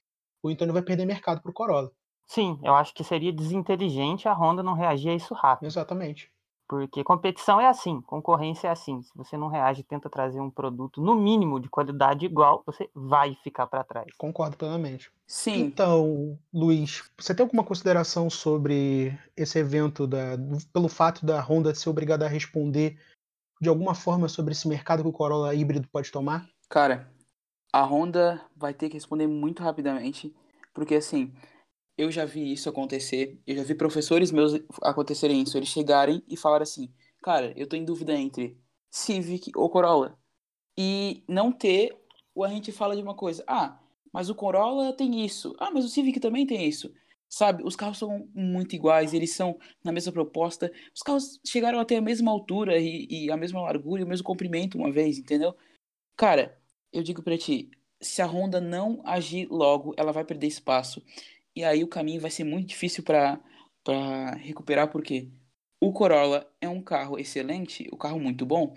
[0.43, 1.89] Ou então ele vai perder mercado para o Corolla.
[2.27, 5.67] Sim, eu acho que seria desinteligente a Honda não reagir a isso rápido.
[5.67, 6.29] Exatamente.
[6.71, 9.01] Porque competição é assim, concorrência é assim.
[9.01, 12.89] Se você não reage e tenta trazer um produto, no mínimo, de qualidade igual, você
[12.95, 14.07] vai ficar para trás.
[14.17, 15.11] Concordo plenamente.
[15.27, 15.63] Sim.
[15.63, 20.37] Então, Luiz, você tem alguma consideração sobre esse evento, da,
[20.71, 22.97] pelo fato da Honda ser obrigada a responder
[23.59, 26.47] de alguma forma sobre esse mercado que o Corolla híbrido pode tomar?
[26.69, 27.11] Cara,
[27.73, 30.33] a Honda vai ter que responder muito rapidamente,
[30.73, 31.33] porque assim,
[32.01, 36.35] eu já vi isso acontecer, eu já vi professores meus acontecerem isso, eles chegarem e
[36.35, 38.57] falar assim, cara, eu tô em dúvida entre
[38.89, 40.17] Civic ou Corolla.
[40.75, 41.95] E não ter,
[42.33, 43.79] ou a gente fala de uma coisa, ah,
[44.11, 46.91] mas o Corolla tem isso, ah, mas o Civic também tem isso.
[47.29, 50.69] Sabe, os carros são muito iguais, eles são na mesma proposta.
[50.93, 54.25] Os carros chegaram até a mesma altura e, e a mesma largura e o mesmo
[54.25, 55.55] comprimento uma vez, entendeu?
[56.17, 56.59] Cara,
[56.91, 61.01] eu digo para ti, se a Honda não agir logo, ela vai perder espaço.
[61.55, 63.39] E aí o caminho vai ser muito difícil para
[64.35, 65.29] recuperar, porque
[65.79, 68.75] o Corolla é um carro excelente, um carro muito bom.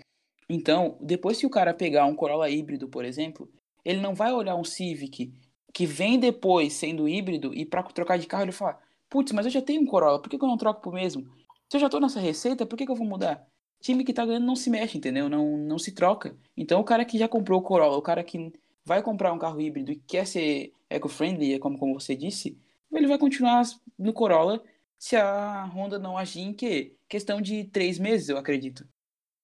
[0.49, 3.49] Então, depois que o cara pegar um Corolla híbrido, por exemplo,
[3.83, 5.31] ele não vai olhar um Civic
[5.73, 9.51] que vem depois sendo híbrido e para trocar de carro ele fala: Putz, mas eu
[9.51, 11.23] já tenho um Corolla, por que, eu não troco pro mesmo?
[11.69, 13.45] Se eu já tô nessa receita, por que, que eu vou mudar?
[13.81, 15.29] Time que tá ganhando não se mexe, entendeu?
[15.29, 16.37] Não, não se troca.
[16.55, 18.51] Então o cara que já comprou o Corolla, o cara que
[18.85, 22.57] vai comprar um carro híbrido e quer ser eco-friendly, como, como você disse,
[22.91, 23.63] ele vai continuar
[23.97, 24.61] no Corolla
[24.97, 26.95] se a Honda não agir em que?
[27.07, 28.87] Questão de três meses, eu acredito.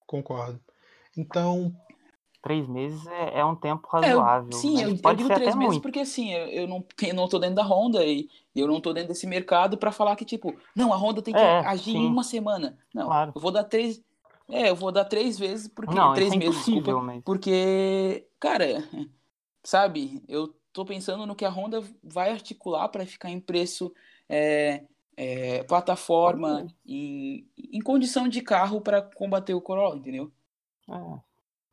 [0.08, 0.60] Concordo.
[1.16, 1.76] Então.
[2.42, 4.50] Três meses é, é um tempo razoável.
[4.52, 5.82] É, sim, eu, eu, digo três meses muito.
[5.82, 8.94] porque assim, eu, eu, não, eu não tô dentro da Honda e eu não tô
[8.94, 12.00] dentro desse mercado para falar que, tipo, não, a Honda tem que é, agir sim.
[12.00, 12.76] em uma semana.
[12.96, 13.32] Não, claro.
[13.36, 14.02] eu vou dar três.
[14.50, 15.94] É, eu vou dar três vezes porque.
[15.94, 17.00] Não, três é meses, desculpa.
[17.00, 17.24] Mas...
[17.24, 18.84] Porque, cara,
[19.64, 23.94] sabe, eu tô pensando no que a Honda vai articular para ficar em preço,
[24.28, 24.84] é,
[25.18, 30.32] é, plataforma, em, em condição de carro para combater o Corolla, entendeu?
[30.90, 31.20] É.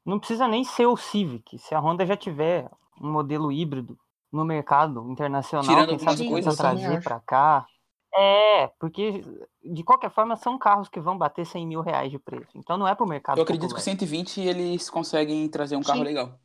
[0.04, 1.58] Não precisa nem ser o Civic.
[1.58, 2.68] Se a Honda já tiver
[3.00, 3.98] um modelo híbrido
[4.32, 7.66] no mercado internacional, Tirando quem sabe coisas, trazer para cá.
[8.14, 9.24] É, porque
[9.62, 12.50] de qualquer forma são carros que vão bater 100 mil reais de preço.
[12.54, 13.38] Então não é para o mercado.
[13.38, 13.78] Eu acredito popular.
[13.78, 16.04] que 120 eles conseguem trazer um carro Sim.
[16.04, 16.38] legal.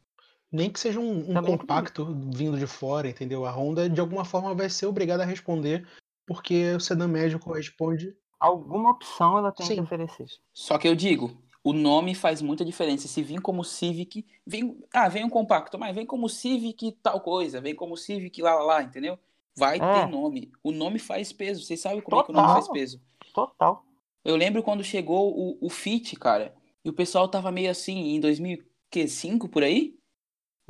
[0.53, 3.43] Nem que seja um, um compacto vindo de fora, entendeu?
[3.43, 5.87] A Honda, de alguma forma, vai ser obrigada a responder,
[6.27, 8.15] porque o sedã médio corresponde.
[8.39, 9.75] Alguma opção ela tem Sim.
[9.75, 10.27] que oferecer.
[10.53, 13.07] Só que eu digo, o nome faz muita diferença.
[13.07, 17.59] Se vir como Civic, vem, ah, vem um compacto, mas vem como Civic tal coisa,
[17.59, 19.17] vem como Civic lá, lá, lá, entendeu?
[19.57, 19.79] Vai é.
[19.79, 20.51] ter nome.
[20.61, 21.63] O nome faz peso.
[21.63, 22.23] Vocês sabem como Total.
[22.23, 23.01] é que o nome faz peso?
[23.33, 23.83] Total.
[24.23, 26.53] Eu lembro quando chegou o, o Fit, cara,
[26.85, 29.95] e o pessoal tava meio assim, em 2005, por aí?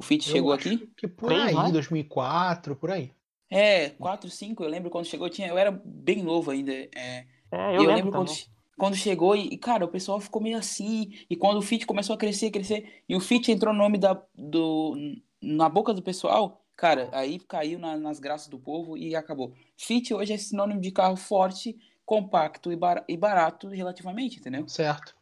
[0.04, 0.92] O Fit chegou aqui?
[0.98, 3.14] Que por Três, aí, 2004, por aí.
[3.50, 6.74] É, 4, 5, eu lembro quando chegou, tinha, eu era bem novo ainda.
[6.74, 8.32] É, é eu, eu, lembro, quando,
[8.78, 11.14] quando, chegou e, cara, o pessoal ficou meio assim.
[11.30, 14.22] E quando o Fit começou a crescer, crescer, e o Fit entrou no nome da,
[14.36, 14.94] do,
[15.42, 19.54] na boca do pessoal, cara, aí caiu na, nas graças do povo e acabou.
[19.78, 24.68] Fit hoje é sinônimo de carro forte, compacto e, bar, e barato relativamente, entendeu?
[24.68, 25.16] Certo.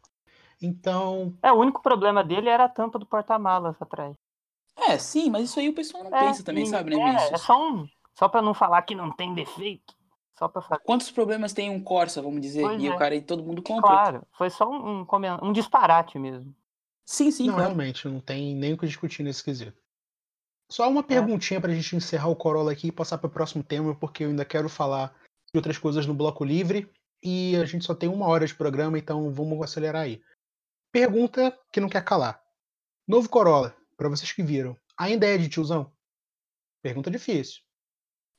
[0.59, 1.37] Então.
[1.43, 4.15] É, o único problema dele era a tampa do porta-malas atrás.
[4.77, 7.05] É, sim, mas isso aí o pessoal não é, pensa também, sim, sabe, né, é,
[7.05, 7.31] Vinícius?
[7.31, 7.87] É só um.
[8.13, 9.93] Só pra não falar que não tem defeito.
[10.37, 10.79] Só pra falar.
[10.81, 12.61] Quantos problemas tem um Corsa, vamos dizer?
[12.61, 12.93] Pois e é.
[12.93, 13.89] o cara e todo mundo compra.
[13.89, 15.07] Claro, foi só um, um,
[15.43, 16.55] um disparate mesmo.
[17.05, 17.47] Sim, sim.
[17.47, 17.69] Não, claro.
[17.69, 19.79] realmente, não tem nem o que discutir nesse quesito.
[20.69, 21.03] Só uma é.
[21.03, 21.61] perguntinha é.
[21.61, 24.45] pra gente encerrar o Corolla aqui e passar para o próximo tema, porque eu ainda
[24.45, 25.13] quero falar
[25.53, 26.89] de outras coisas no bloco livre
[27.21, 30.21] e a gente só tem uma hora de programa, então vamos acelerar aí.
[30.91, 32.41] Pergunta que não quer calar.
[33.07, 35.91] Novo Corolla, para vocês que viram, ainda é de tiozão?
[36.81, 37.61] Pergunta difícil.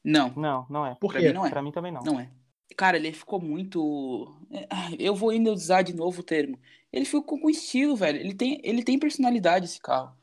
[0.04, 0.30] Não.
[0.34, 0.96] Não, não é.
[0.96, 1.28] Por Pra quê?
[1.28, 1.50] mim não é.
[1.50, 2.02] Pra mim também não.
[2.02, 2.28] Não é.
[2.76, 4.34] Cara, ele ficou muito.
[4.50, 4.66] é,
[4.98, 6.58] Eu vou ainda usar de novo o termo.
[6.92, 8.18] Ele ficou com estilo, velho.
[8.18, 10.16] Ele tem, ele tem personalidade, esse carro.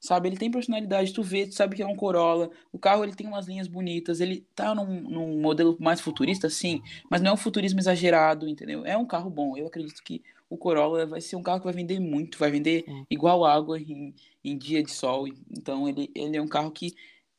[0.00, 0.30] Sabe?
[0.30, 1.12] Ele tem personalidade.
[1.12, 2.50] Tu vê, tu sabe que é um Corolla.
[2.72, 4.18] O carro ele tem umas linhas bonitas.
[4.20, 6.80] Ele tá num, num modelo mais futurista, sim.
[7.10, 8.86] Mas não é um futurismo exagerado, entendeu?
[8.86, 9.54] É um carro bom.
[9.58, 12.38] Eu acredito que o Corolla vai ser um carro que vai vender muito.
[12.38, 13.06] Vai vender Sim.
[13.10, 15.26] igual água em, em dia de sol.
[15.50, 16.94] Então ele, ele é um carro que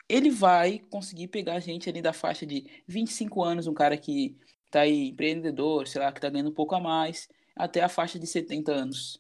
[0.09, 4.37] ele vai conseguir pegar a gente ali da faixa de 25 anos, um cara que
[4.71, 8.17] tá aí empreendedor, sei lá, que tá ganhando um pouco a mais, até a faixa
[8.17, 9.19] de 70 anos.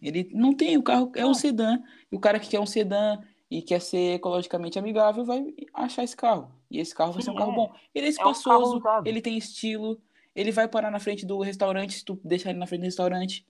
[0.00, 1.34] Ele não tem, o carro é um Não.
[1.34, 1.78] sedã,
[2.10, 3.18] e o cara que quer um sedã
[3.50, 6.50] e quer ser ecologicamente amigável vai achar esse carro.
[6.70, 7.54] E esse carro vai Sim, ser um carro é.
[7.54, 7.74] bom.
[7.94, 9.06] Ele é um espaçoso, usado.
[9.06, 10.00] ele tem estilo,
[10.34, 13.46] ele vai parar na frente do restaurante se tu deixar ele na frente do restaurante.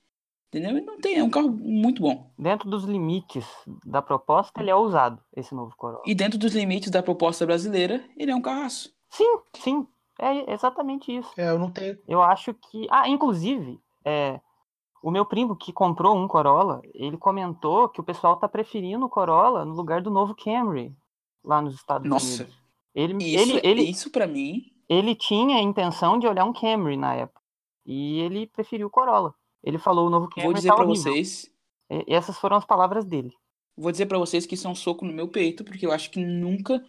[0.49, 0.77] Entendeu?
[0.77, 2.31] Ele não tem, é um carro muito bom.
[2.39, 3.47] Dentro dos limites
[3.87, 6.03] da proposta, ele é ousado, esse novo Corolla.
[6.07, 8.93] E dentro dos limites da proposta brasileira, ele é um carraço.
[9.09, 9.87] Sim, sim.
[10.21, 11.31] É exatamente isso.
[11.39, 11.99] É, eu não tenho.
[12.07, 12.87] Eu acho que.
[12.91, 14.39] Ah, inclusive, é,
[15.03, 19.09] o meu primo que comprou um Corolla, ele comentou que o pessoal tá preferindo o
[19.09, 20.95] Corolla no lugar do novo Camry
[21.43, 22.43] lá nos Estados Nossa.
[22.43, 22.63] Unidos.
[22.95, 26.97] Ele, Isso, ele, ele, isso para mim ele tinha a intenção de olhar um Camry
[26.97, 27.41] na época.
[27.87, 29.35] E ele preferiu o Corolla.
[29.63, 31.13] Ele falou o novo Camry Vou dizer tá pra horrível.
[31.13, 31.51] vocês,
[31.91, 33.33] E- essas foram as palavras dele.
[33.77, 36.11] vou dizer para vocês que isso é um soco no meu peito, porque eu acho
[36.11, 36.83] que nunca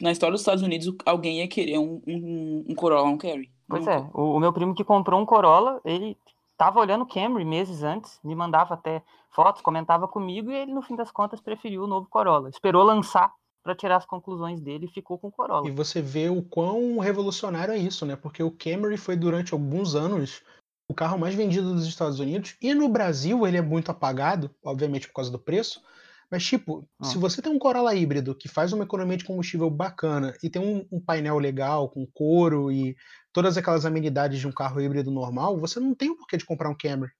[0.00, 3.50] na história dos Estados Unidos alguém ia querer um, um, um Corolla, um Carry.
[3.68, 3.98] Pois Nunca.
[3.98, 6.16] é, o, o meu primo que comprou um Corolla, ele
[6.56, 10.80] tava olhando o Camry meses antes, me mandava até fotos, comentava comigo e ele no
[10.82, 12.48] fim das contas preferiu o novo Corolla.
[12.48, 13.32] Esperou lançar
[13.64, 15.66] para tirar as conclusões dele e ficou com o Corolla.
[15.66, 18.14] E você vê o quão revolucionário é isso, né?
[18.14, 20.42] Porque o Camry foi durante alguns anos
[20.86, 25.08] o carro mais vendido dos Estados Unidos e no Brasil ele é muito apagado, obviamente
[25.08, 25.82] por causa do preço.
[26.30, 27.04] Mas, tipo, Ah.
[27.04, 30.60] se você tem um Corolla híbrido que faz uma economia de combustível bacana e tem
[30.60, 32.94] um, um painel legal com couro e
[33.32, 36.68] todas aquelas amenidades de um carro híbrido normal, você não tem o porquê de comprar
[36.68, 37.10] um Camry.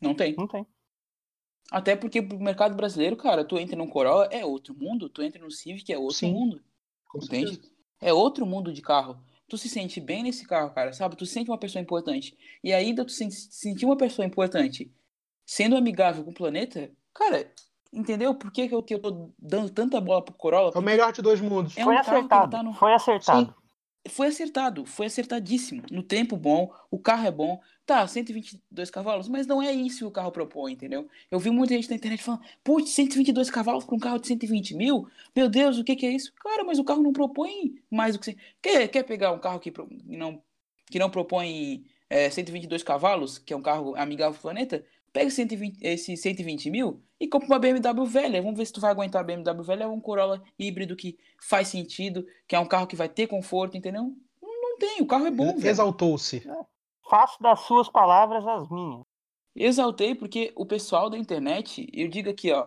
[0.00, 0.34] Não tem.
[0.36, 0.66] Não tem.
[1.70, 5.42] Até porque pro mercado brasileiro, cara, tu entra num Corolla, é outro mundo, tu entra
[5.42, 6.62] no Civic, é outro Sim, mundo.
[7.08, 7.52] Com Entende?
[7.52, 7.72] certeza.
[8.00, 9.18] É outro mundo de carro.
[9.48, 11.16] Tu se sente bem nesse carro, cara, sabe?
[11.16, 12.36] Tu se sente uma pessoa importante.
[12.62, 14.90] E ainda tu se se sentir uma pessoa importante
[15.44, 17.50] sendo amigável com o planeta, cara,
[17.92, 18.34] entendeu?
[18.34, 20.72] Por que, que, eu, que eu tô dando tanta bola pro Corolla?
[20.74, 21.76] É o melhor de dois mundos.
[21.76, 22.50] É um foi ele acertado.
[22.50, 23.54] tá no- Foi acertado.
[24.08, 25.82] Foi acertado, foi acertadíssimo.
[25.90, 27.60] No tempo bom, o carro é bom.
[27.88, 31.08] Tá, 122 cavalos, mas não é isso que o carro propõe, entendeu?
[31.30, 34.74] Eu vi muita gente na internet falando, putz, 122 cavalos para um carro de 120
[34.74, 35.08] mil?
[35.34, 36.30] Meu Deus, o que, que é isso?
[36.34, 38.26] Cara, mas o carro não propõe mais do que...
[38.26, 39.72] você- Quer, quer pegar um carro que,
[40.04, 40.38] não,
[40.90, 44.84] que não propõe é, 122 cavalos, que é um carro amigável ao planeta?
[45.10, 48.42] Pega 120, esse 120 mil e compra uma BMW velha.
[48.42, 51.68] Vamos ver se tu vai aguentar a BMW velha ou um Corolla híbrido que faz
[51.68, 54.14] sentido, que é um carro que vai ter conforto, entendeu?
[54.42, 55.46] Não, não tem, o carro é bom.
[55.70, 56.46] Exaltou-se.
[57.08, 59.02] Faço das suas palavras as minhas.
[59.56, 62.66] Exaltei porque o pessoal da internet, eu digo aqui, ó,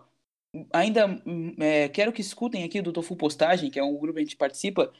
[0.73, 4.19] ainda hum, é, quero que escutem aqui do Tofu Postagem, que é um grupo que
[4.19, 4.91] a gente participa,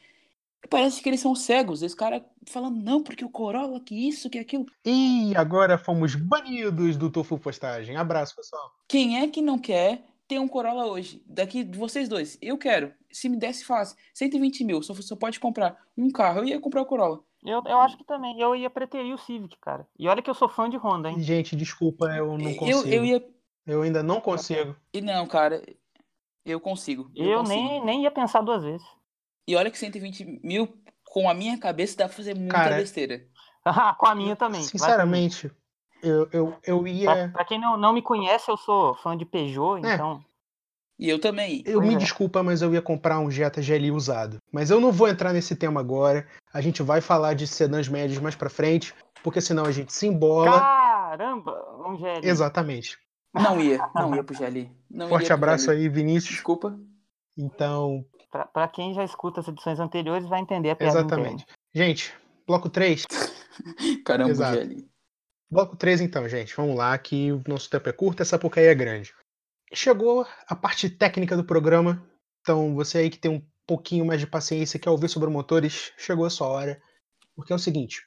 [0.70, 4.38] parece que eles são cegos, esse cara falando, não, porque o Corolla, que isso, que
[4.38, 4.66] aquilo.
[4.84, 7.96] E agora fomos banidos do Tofu Postagem.
[7.96, 8.70] Abraço, pessoal.
[8.88, 11.22] Quem é que não quer ter um Corolla hoje?
[11.26, 12.92] Daqui de vocês dois, eu quero.
[13.10, 16.80] Se me desse fácil, 120 mil, só, só pode comprar um carro, eu ia comprar
[16.82, 17.22] o Corolla.
[17.44, 18.38] Eu, eu acho que também.
[18.40, 19.86] Eu ia preterir o Civic, cara.
[19.98, 21.20] E olha que eu sou fã de Honda, hein?
[21.20, 22.88] Gente, desculpa, eu não Eu, consigo.
[22.88, 23.24] eu ia.
[23.66, 24.76] Eu ainda não consigo.
[24.92, 25.62] E não, cara,
[26.44, 27.10] eu consigo.
[27.14, 27.60] Eu, Eu consigo.
[27.60, 28.86] nem, nem ia pensar duas vezes.
[29.46, 30.68] E olha que 120 mil,
[31.04, 33.26] com a minha cabeça, dá pra fazer muita Cara, besteira.
[33.64, 34.62] Ah, Com a minha também.
[34.62, 35.50] Sinceramente,
[36.02, 37.28] eu, eu, eu Pra, ia.
[37.32, 39.94] pra quem não, não me conhece, eu sou fã de Peugeot, É.
[39.94, 40.24] então.
[41.02, 41.64] E eu também.
[41.66, 41.98] Eu me é.
[41.98, 44.36] desculpa, mas eu ia comprar um Jetta GLI usado.
[44.52, 46.24] Mas eu não vou entrar nesse tema agora.
[46.54, 50.06] A gente vai falar de sedãs médios mais pra frente, porque senão a gente se
[50.06, 50.60] embola.
[50.60, 52.20] Caramba, um GL.
[52.22, 52.96] Exatamente.
[53.34, 54.70] Não ia, não ia pro GLI.
[54.88, 55.76] Não Forte abraço GLI.
[55.76, 56.34] aí, Vinícius.
[56.34, 56.78] Desculpa.
[57.36, 61.44] Então, Pra, pra quem já escuta as edições anteriores, vai entender a piada exatamente.
[61.74, 62.14] Gente,
[62.46, 63.06] bloco 3.
[64.06, 64.56] Caramba, Exato.
[64.56, 64.88] GLI.
[65.50, 66.54] Bloco 3, então, gente.
[66.56, 69.12] Vamos lá, que o nosso tempo é curto, essa porcaria é grande.
[69.74, 72.06] Chegou a parte técnica do programa.
[72.40, 76.24] Então, você aí que tem um pouquinho mais de paciência, quer ouvir sobre motores, chegou
[76.24, 76.82] a sua hora.
[77.34, 78.02] Porque é o seguinte: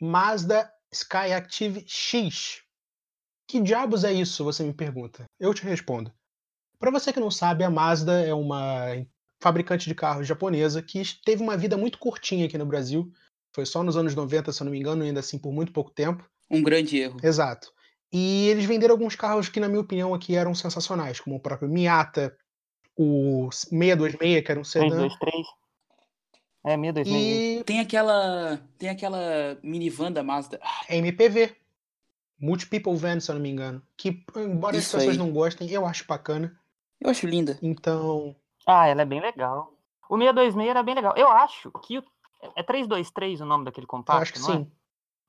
[0.00, 2.62] Mazda Skyactiv X.
[3.46, 4.44] Que diabos é isso?
[4.44, 5.24] Você me pergunta.
[5.38, 6.12] Eu te respondo.
[6.78, 8.86] Para você que não sabe, a Mazda é uma
[9.40, 13.12] fabricante de carros japonesa que teve uma vida muito curtinha aqui no Brasil.
[13.54, 15.90] Foi só nos anos 90, se eu não me engano, ainda assim por muito pouco
[15.90, 16.24] tempo.
[16.50, 17.18] Um grande erro.
[17.22, 17.72] Exato.
[18.12, 21.68] E eles venderam alguns carros que, na minha opinião, aqui eram sensacionais, como o próprio
[21.68, 22.36] Miata,
[22.96, 24.88] o 626, que era um sedã.
[24.88, 25.46] 323.
[26.64, 27.60] É, 626.
[27.60, 28.60] E Tem aquela.
[28.78, 30.60] Tem aquela minivan da Mazda.
[30.62, 31.56] Ah, MPV.
[32.38, 33.80] Multi-People Van, se eu não me engano.
[33.96, 35.18] Que, embora as Isso pessoas aí.
[35.18, 36.58] não gostem, eu acho bacana.
[37.00, 37.56] Eu acho linda.
[37.62, 38.34] Então,
[38.66, 39.72] Ah, ela é bem legal.
[40.10, 41.14] O 626 era bem legal.
[41.16, 42.04] Eu acho que o...
[42.56, 44.66] é 323 o nome daquele eu compacto, acho que não é?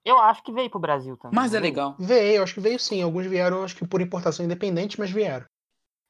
[0.03, 0.09] Sim.
[0.09, 1.35] Eu acho que veio pro Brasil também.
[1.35, 1.63] Mas é veio?
[1.71, 1.95] legal.
[1.99, 3.01] Veio, eu acho que veio sim.
[3.01, 5.45] Alguns vieram, acho que por importação independente, mas vieram.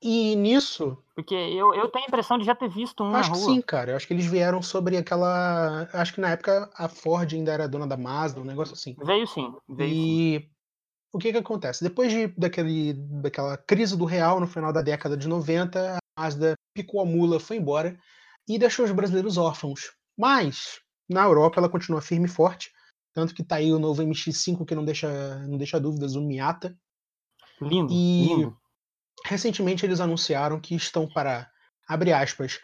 [0.02, 3.32] E nisso, Porque eu, eu tenho a impressão de já ter visto um na acho
[3.32, 3.56] que rua.
[3.56, 3.92] sim, cara.
[3.92, 5.88] Eu acho que eles vieram sobre aquela.
[5.94, 8.98] Acho que na época a Ford ainda era dona da Mazda, um negócio assim.
[9.02, 9.96] Veio sim, veio sim.
[9.96, 10.50] E
[11.14, 11.82] o que que acontece?
[11.84, 16.56] Depois de, daquele, daquela crise do real no final da década de 90, a Mazda
[16.74, 17.98] picou a mula, foi embora
[18.46, 19.94] e deixou os brasileiros órfãos.
[20.18, 22.73] Mas na Europa ela continua firme e forte,
[23.14, 26.78] tanto que tá aí o novo MX-5 que não deixa, não deixa dúvidas, o Miata.
[27.62, 28.58] Lindo, E lindo.
[29.26, 31.50] recentemente eles anunciaram que estão para,
[31.88, 32.60] abre aspas,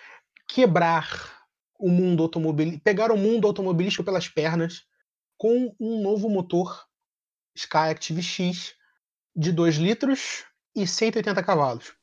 [0.47, 1.37] quebrar
[1.79, 4.83] o mundo automobilístico, pegar o mundo automobilístico pelas pernas
[5.37, 6.85] com um novo motor
[7.55, 8.73] Skyactiv X
[9.35, 10.43] de 2 litros
[10.75, 11.93] e 180 cavalos.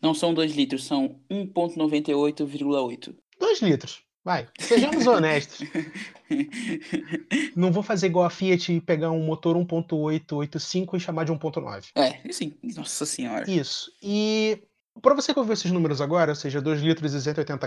[0.00, 3.16] Não são 2 litros, são 1,98,8.
[3.40, 4.46] 2 litros, vai.
[4.60, 5.60] Sejamos honestos.
[7.56, 11.92] Não vou fazer igual a Fiat e pegar um motor 1.885 e chamar de 1.9.
[11.94, 13.50] É, assim, nossa senhora.
[13.50, 13.90] Isso.
[14.02, 14.62] E
[15.00, 17.64] para você que ouviu esses números agora, ou seja, 2 litros e 180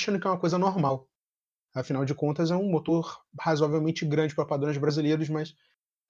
[0.00, 1.06] achando que é uma coisa normal.
[1.74, 5.54] Afinal de contas, é um motor razoavelmente grande para padrões brasileiros, mas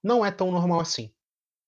[0.04, 1.12] não é tão normal assim.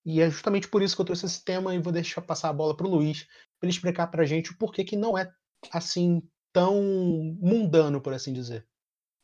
[0.05, 2.53] E é justamente por isso que eu trouxe esse tema e vou deixar passar a
[2.53, 3.25] bola para o Luiz,
[3.59, 5.29] para ele explicar para a gente o porquê que não é
[5.73, 6.23] assim
[6.57, 8.67] tão mundano, por assim dizer.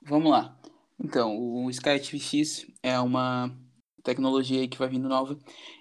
[0.03, 0.55] Vamos lá.
[1.03, 3.51] Então, o SkyActiv X é uma
[4.05, 5.39] tecnologia que vai vindo nova.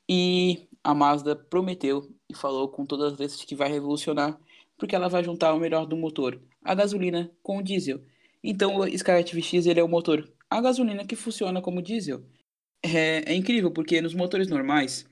[0.08, 4.40] E a Mazda prometeu e falou com todas as letras que vai revolucionar,
[4.78, 8.00] porque ela vai juntar o melhor do motor, a gasolina com o diesel.
[8.42, 12.24] Então, o SkyActiv X ele é o motor a gasolina que funciona como diesel.
[12.82, 15.06] É, é incrível, porque nos motores normais,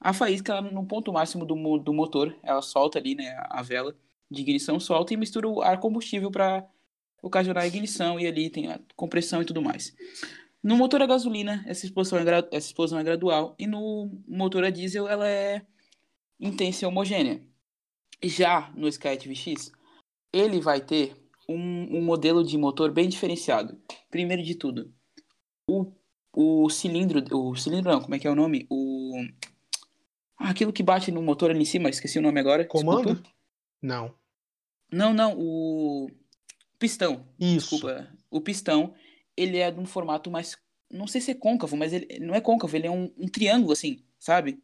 [0.00, 3.94] a faísca, no ponto máximo do, do motor, ela solta ali, né, a vela
[4.34, 6.66] de ignição, solta e mistura o ar combustível para
[7.22, 9.94] ocasionar a ignição e ali tem a compressão e tudo mais.
[10.62, 14.64] No motor a gasolina, essa explosão é, gra- essa explosão é gradual e no motor
[14.64, 15.62] a diesel ela é
[16.40, 17.42] intensa e homogênea.
[18.22, 19.70] Já no SkyActiv X,
[20.32, 21.14] ele vai ter
[21.48, 23.78] um, um modelo de motor bem diferenciado.
[24.10, 24.92] Primeiro de tudo,
[25.68, 25.92] o,
[26.32, 28.66] o cilindro, o cilindro não, como é que é o nome?
[28.70, 29.12] O
[30.38, 32.64] aquilo que bate no motor ali em cima, esqueci o nome agora.
[32.66, 33.14] Comando?
[33.14, 33.30] desculpa.
[33.82, 34.14] Não.
[34.94, 36.08] Não, não, o
[36.78, 37.26] pistão.
[37.38, 37.70] Isso.
[37.70, 38.08] Desculpa.
[38.30, 38.94] O pistão,
[39.36, 40.56] ele é de um formato mais.
[40.90, 43.72] Não sei se é côncavo, mas ele não é côncavo, ele é um, um triângulo,
[43.72, 44.52] assim, sabe?
[44.52, 44.58] É, um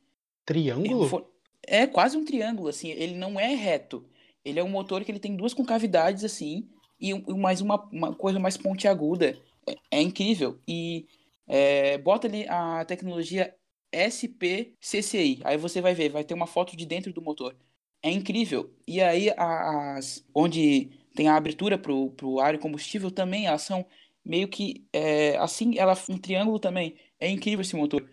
[0.44, 1.08] Triângulo?
[1.08, 1.30] for-
[1.66, 2.90] é quase um triângulo, assim.
[2.90, 4.06] Ele não é reto.
[4.44, 6.68] Ele é um motor que ele tem duas concavidades, assim,
[7.00, 9.36] e um- mais uma, uma coisa mais pontiaguda.
[9.66, 10.60] É, é incrível.
[10.66, 11.06] E
[11.48, 13.52] é, bota ali a tecnologia
[13.92, 15.40] SPCCI.
[15.44, 17.56] Aí você vai ver, vai ter uma foto de dentro do motor.
[18.02, 18.74] É incrível.
[18.86, 23.62] E aí, a- as, onde tem a abertura pro, pro ar e combustível também, elas
[23.62, 23.84] são
[24.24, 26.96] meio que é, assim, ela um triângulo também.
[27.18, 28.08] É incrível esse motor.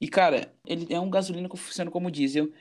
[0.00, 2.52] E cara, ele é um gasolina que funciona como diesel.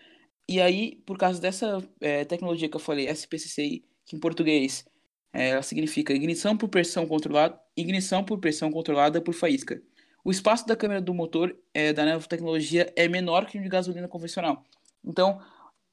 [0.50, 4.86] E aí, por causa dessa é, tecnologia que eu falei, SPCCI, que em português
[5.34, 9.82] é, ela significa ignição por pressão controlada, ignição por pressão controlada por faísca.
[10.24, 13.70] O espaço da câmera do motor é, da nova tecnologia é menor que o de
[13.70, 14.64] gasolina convencional.
[15.04, 15.40] Então,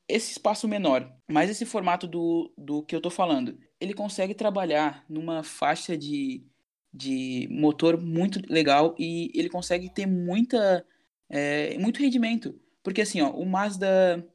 [0.09, 5.05] esse espaço menor, mais esse formato do, do que eu tô falando, ele consegue trabalhar
[5.09, 6.43] numa faixa de,
[6.93, 10.85] de motor muito legal e ele consegue ter muita,
[11.29, 12.59] é, muito rendimento.
[12.83, 14.27] Porque assim, ó, o Mazda,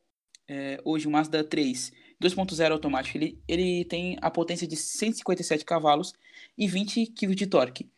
[0.48, 6.14] é, hoje o Mazda 3 2.0 automático, ele, ele tem a potência de 157 cavalos
[6.58, 7.90] e 20 kg de torque.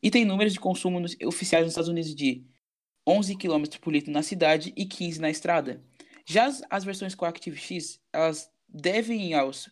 [0.00, 2.44] E tem números de consumo nos- oficiais nos Estados Unidos de
[3.06, 5.82] 11 km por litro na cidade e 15 na estrada.
[6.24, 9.70] Já as, as versões com Active X, elas devem ir aos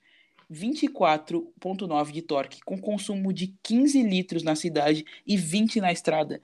[0.51, 6.43] 24.9 de torque, com consumo de 15 litros na cidade e 20 na estrada,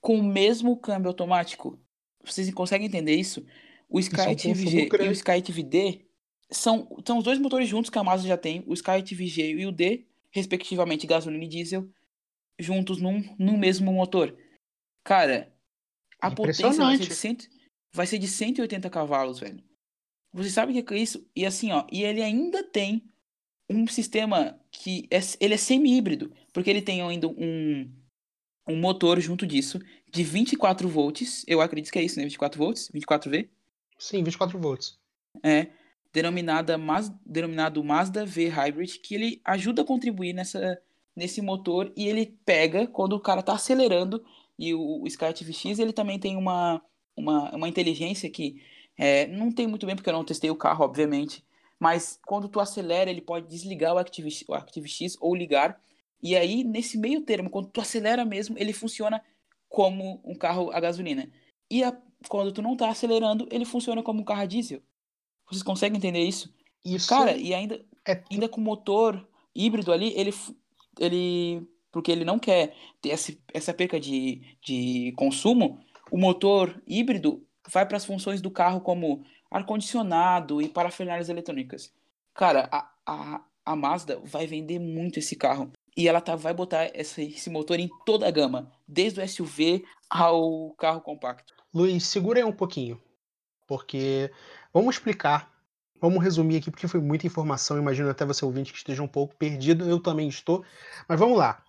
[0.00, 1.78] com o mesmo câmbio automático.
[2.24, 3.44] Vocês conseguem entender isso?
[3.88, 5.12] O é um SkyActiv consumo G e o grande.
[5.12, 6.06] SkyActiv D
[6.50, 9.66] são, são os dois motores juntos que a Mazda já tem, o SkyActiv G e
[9.66, 11.88] o D, respectivamente gasolina e diesel,
[12.58, 14.36] juntos num, num mesmo motor.
[15.02, 15.52] Cara,
[16.20, 17.48] a potência de cento,
[17.92, 19.62] vai ser de 180 cavalos, velho.
[20.32, 21.26] Você sabe o que que é isso?
[21.34, 23.02] E assim, ó, e ele ainda tem
[23.68, 27.90] um sistema que é, ele é semi-híbrido, porque ele tem ainda um,
[28.66, 29.80] um motor junto disso
[30.10, 31.44] de 24 volts.
[31.46, 32.24] Eu acredito que é isso, né?
[32.24, 32.90] 24 volts?
[32.94, 33.48] 24V?
[33.98, 34.98] Sim, 24 volts.
[35.42, 35.68] É.
[36.12, 40.80] Denominada, Mas, denominado Mazda V Hybrid, que ele ajuda a contribuir nessa,
[41.14, 44.24] nesse motor e ele pega quando o cara tá acelerando.
[44.58, 46.82] E o, o Skyactiv X ele também tem uma,
[47.18, 48.62] uma, uma inteligência que
[48.96, 51.44] é, não tem muito bem, porque eu não testei o carro, obviamente.
[51.78, 55.80] Mas quando tu acelera, ele pode desligar o Active, o Active X ou ligar.
[56.22, 59.22] E aí, nesse meio termo, quando tu acelera mesmo, ele funciona
[59.68, 61.30] como um carro a gasolina.
[61.70, 61.96] E a,
[62.28, 64.82] quando tu não tá acelerando, ele funciona como um carro a diesel.
[65.48, 66.52] Vocês conseguem entender isso?
[66.84, 70.32] Isso Cara, e ainda, é ainda com motor híbrido ali, ele,
[70.98, 75.80] ele porque ele não quer ter essa, essa perca de, de consumo,
[76.10, 81.92] o motor híbrido vai para as funções do carro como ar-condicionado e parafernálias eletrônicas.
[82.34, 85.72] Cara, a, a, a Mazda vai vender muito esse carro.
[85.96, 89.84] E ela tá, vai botar esse, esse motor em toda a gama, desde o SUV
[90.08, 91.52] ao carro compacto.
[91.74, 93.00] Luiz, segura aí um pouquinho,
[93.66, 94.30] porque
[94.72, 95.52] vamos explicar,
[96.00, 99.34] vamos resumir aqui, porque foi muita informação, imagino até você ouvinte que esteja um pouco
[99.36, 100.64] perdido, eu também estou,
[101.08, 101.62] mas vamos lá.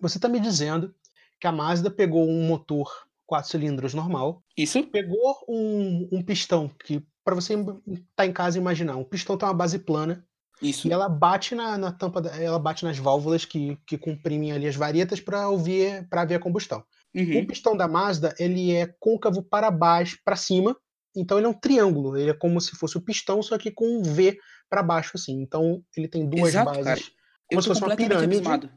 [0.00, 0.94] Você está me dizendo
[1.40, 4.82] que a Mazda pegou um motor quatro cilindros normal, Isso?
[4.90, 7.74] pegou um, um pistão, que para você estar
[8.16, 10.24] tá em casa imaginar, um pistão tem uma base plana,
[10.60, 10.86] Isso.
[10.86, 14.76] e ela bate na, na tampa, ela bate nas válvulas que, que comprimem ali as
[14.76, 16.80] varetas para ouvir, para ver a combustão.
[17.14, 17.46] O Uhum.
[17.46, 20.76] pistão da Mazda, ele é côncavo para baixo, para cima,
[21.16, 23.86] então ele é um triângulo, ele é como se fosse o pistão, só que com
[23.86, 24.36] um V
[24.68, 25.40] para baixo assim.
[25.40, 27.00] Então ele tem duas Exato, bases, cara.
[27.46, 28.24] como Eu se fosse uma pirâmide.
[28.36, 28.70] abismado.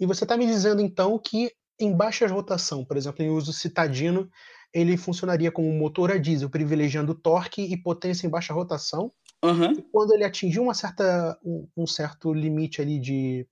[0.00, 4.30] E você está me dizendo então que em baixa rotação, por exemplo, em uso citadino,
[4.72, 9.12] ele funcionaria como um motor a diesel, privilegiando torque e potência em baixa rotação.
[9.42, 9.72] Aham.
[9.72, 13.46] E quando ele atingir uma certa, um, um certo limite ali de,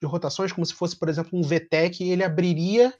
[0.00, 2.94] de rotações, como se fosse, por exemplo, um VTEC, ele abriria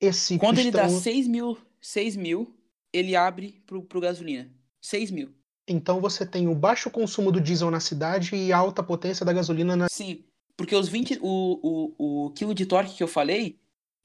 [0.00, 1.00] esse Quando ele dá pistão.
[1.00, 2.56] 6 mil, 6 mil,
[2.92, 4.50] ele abre pro, pro gasolina.
[4.80, 5.34] 6 mil.
[5.68, 9.32] Então você tem o baixo consumo do diesel na cidade e a alta potência da
[9.32, 9.88] gasolina na.
[9.88, 10.24] Sim,
[10.56, 13.60] porque os 20, o, o, o quilo de torque que eu falei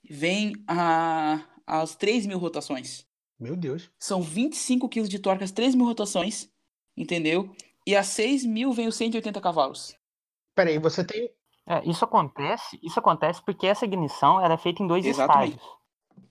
[0.09, 3.05] vem a, às 3 mil rotações.
[3.39, 3.91] Meu Deus.
[3.99, 6.49] São 25 quilos de torque às 3 mil rotações,
[6.95, 7.53] entendeu?
[7.85, 9.95] E a 6 mil vem os 180 cavalos.
[10.55, 11.29] Peraí, você tem.
[11.67, 15.55] É, isso acontece, isso acontece porque essa ignição ela é feita em dois Exatamente.
[15.55, 15.77] estágios.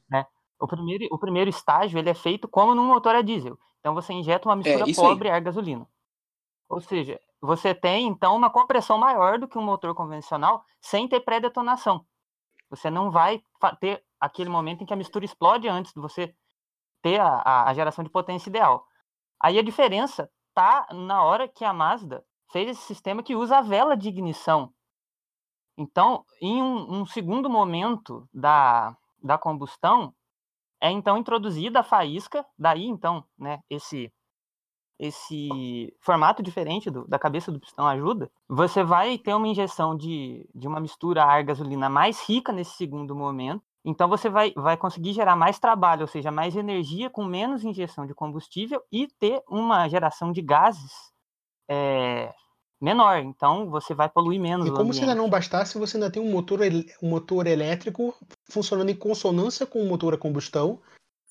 [0.08, 0.24] Né?
[0.60, 3.58] O, primeiro, o primeiro estágio ele é feito como num motor a diesel.
[3.80, 5.08] Então você injeta uma mistura É, isso aí.
[5.08, 5.86] pobre ar-gasolina.
[6.68, 11.20] Ou seja, você tem então uma compressão maior do que um motor convencional sem ter
[11.20, 12.06] pré-detonação.
[12.76, 13.42] Você não vai
[13.80, 16.34] ter aquele momento em que a mistura explode antes de você
[17.02, 18.86] ter a, a- a geração de potência ideal.
[19.40, 23.62] Aí a diferença tá na hora que a Mazda fez esse sistema que usa a
[23.62, 24.72] vela de ignição.
[25.76, 30.14] Então, em um, um segundo momento da, da combustão,
[30.80, 34.12] é então introduzida a faísca, daí então, né, esse
[34.98, 40.48] esse formato diferente do- da cabeça do pistão ajuda, você vai ter uma injeção de,
[40.54, 45.36] de uma mistura ar-gasolina mais rica nesse segundo momento, então você vai, vai conseguir gerar
[45.36, 50.32] mais trabalho, ou seja, mais energia com menos injeção de combustível e ter uma geração
[50.32, 50.92] de gases
[51.68, 52.32] é,
[52.80, 56.10] menor, então você vai poluir menos E o como se ainda não bastasse, você ainda
[56.10, 56.60] tem um motor,
[57.02, 58.14] um motor elétrico
[58.48, 60.80] funcionando em consonância com o motor a combustão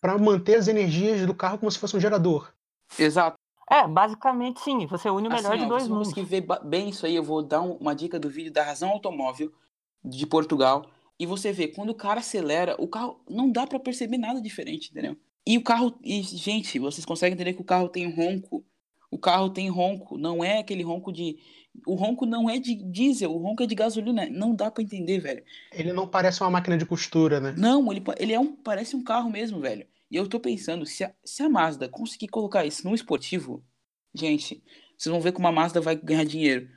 [0.02, 2.52] para manter as energias do carro como se fosse um gerador.
[2.98, 3.38] Exato.
[3.72, 6.10] É, basicamente sim, você une o melhor Assim, de dois mundos.
[6.10, 7.16] conseguir ver ba- bem isso aí.
[7.16, 9.52] Eu vou dar um- uma dica do vídeo da Razão Automóvel
[10.04, 10.86] de Portugal.
[11.20, 14.90] E você vê, quando o cara acelera, o carro não dá pra perceber nada diferente,
[14.92, 15.16] entendeu?
[15.48, 15.94] E o carro.
[16.04, 18.66] E, gente, vocês conseguem entender que o carro tem ronco.
[19.12, 20.18] O carro tem ronco.
[20.18, 21.38] Não é aquele ronco de.
[21.88, 24.28] O ronco não é de diesel, o ronco é de gasolina.
[24.30, 25.44] Não dá pra entender, velho.
[25.72, 27.54] Ele não parece uma máquina de costura, né?
[27.58, 29.86] Não, ele, ele é um, parece um carro mesmo, velho.
[30.14, 33.66] E eu tô pensando, se a, se a Mazda conseguir colocar isso no esportivo,
[34.14, 34.64] gente,
[34.96, 36.70] vocês vão ver como a Mazda vai ganhar dinheiro.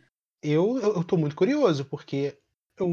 [0.43, 2.39] Eu, eu, tô muito curioso, porque
[2.81, 2.89] eu,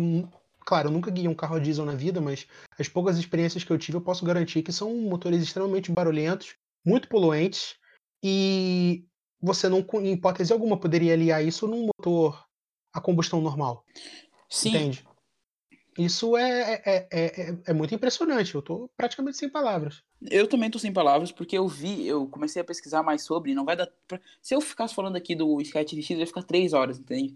[0.60, 2.46] claro, eu nunca guiei um carro a diesel na vida, mas
[2.78, 7.08] as poucas experiências que eu tive, eu posso garantir que são motores extremamente barulhentos, muito
[7.08, 7.78] poluentes,
[8.22, 9.06] e
[9.42, 12.46] você não, em hipótese alguma, poderia aliar isso num motor
[12.92, 13.86] a combustão normal,
[14.50, 15.06] Sim, entende?
[15.98, 20.02] Isso é, é, é, é, é muito impressionante, eu tô praticamente sem palavras.
[20.32, 23.66] eu também tô sem palavras, porque eu vi, eu comecei a pesquisar mais sobre, não
[23.66, 23.88] vai dar.
[24.08, 24.20] Pra...
[24.42, 27.36] Se eu ficasse falando aqui do Sky X, ia ficar três horas, entende?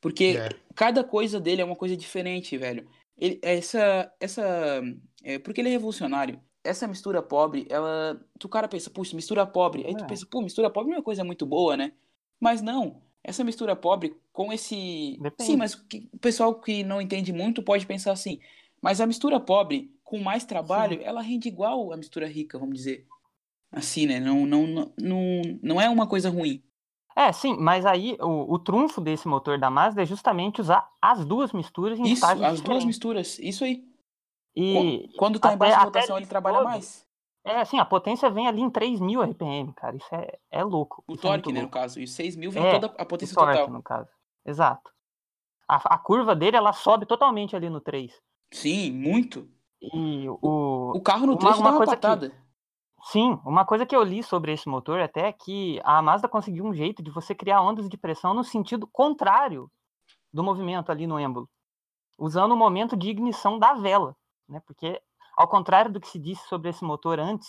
[0.00, 0.48] Porque É.
[0.74, 2.88] cada coisa dele é uma coisa diferente, velho.
[3.18, 4.82] Ele, essa, essa,
[5.22, 6.40] é, porque ele é revolucionário.
[6.64, 9.84] Essa mistura pobre, ela, tu cara pensa, puxa, mistura pobre.
[9.86, 10.06] Aí tu É.
[10.06, 11.92] pensa, pô, mistura pobre é uma coisa muito boa, né?
[12.38, 15.50] Mas não, essa mistura pobre com esse, Depende.
[15.50, 18.40] sim, mas o pessoal que não entende muito pode pensar assim,
[18.82, 21.04] Mas a mistura pobre, com mais trabalho, Sim.
[21.04, 23.06] ela rende igual a mistura rica, vamos dizer.
[23.70, 24.18] Assim, né?
[24.18, 26.62] Não, não, não, não, não é uma coisa ruim.
[27.14, 31.24] É, sim, mas aí o, o trunfo desse motor da Mazda é justamente usar as
[31.24, 32.62] duas misturas em Isso, as diferentes.
[32.62, 33.84] duas misturas, isso aí.
[34.56, 37.06] E quando tá em baixa rotação, ele trabalha todo, mais.
[37.44, 39.96] É, assim, a potência vem ali em 3.000 RPM, cara.
[39.96, 41.02] Isso é, é louco.
[41.06, 41.76] O é torque, é né, louco.
[41.76, 42.00] no caso.
[42.00, 43.72] E 6.000 vem é, toda a potência o torque, total.
[43.72, 44.10] no caso.
[44.44, 44.90] Exato.
[45.66, 48.12] A, a, curva dele, ela sobe totalmente ali no 3.
[48.52, 49.48] Sim, muito.
[49.80, 50.92] E o...
[50.94, 52.30] O carro no 3 uma, uma dá uma patada.
[52.30, 52.36] Que,
[53.10, 56.64] sim, uma coisa que eu li sobre esse motor até é que a Mazda conseguiu
[56.64, 59.70] um jeito de você criar ondas de pressão no sentido contrário
[60.32, 61.48] do movimento ali no êmbolo.
[62.18, 64.14] Usando o momento de ignição da vela.
[64.48, 64.60] Né?
[64.66, 65.00] Porque,
[65.40, 67.48] ao contrário do que se disse sobre esse motor antes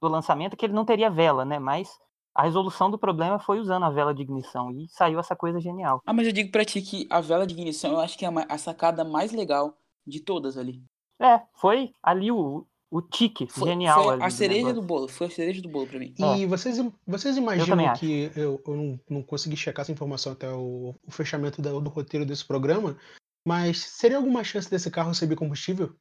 [0.00, 1.58] do lançamento, que ele não teria vela, né?
[1.58, 1.90] Mas
[2.32, 6.00] a resolução do problema foi usando a vela de ignição e saiu essa coisa genial.
[6.06, 8.28] Ah, mas eu digo pra ti que a vela de ignição eu acho que é
[8.48, 9.76] a sacada mais legal
[10.06, 10.84] de todas ali.
[11.20, 14.04] É, foi ali o, o tique foi, genial.
[14.04, 16.14] Foi ali a cereja do, do, bolo, foi a cereja do bolo pra mim.
[16.16, 16.46] E é.
[16.46, 20.94] vocês, vocês imaginam eu que eu, eu não, não, consegui checar essa informação até o,
[21.04, 22.96] o fechamento do, do roteiro desse programa,
[23.44, 25.92] mas seria alguma chance desse carro ser bicombustível?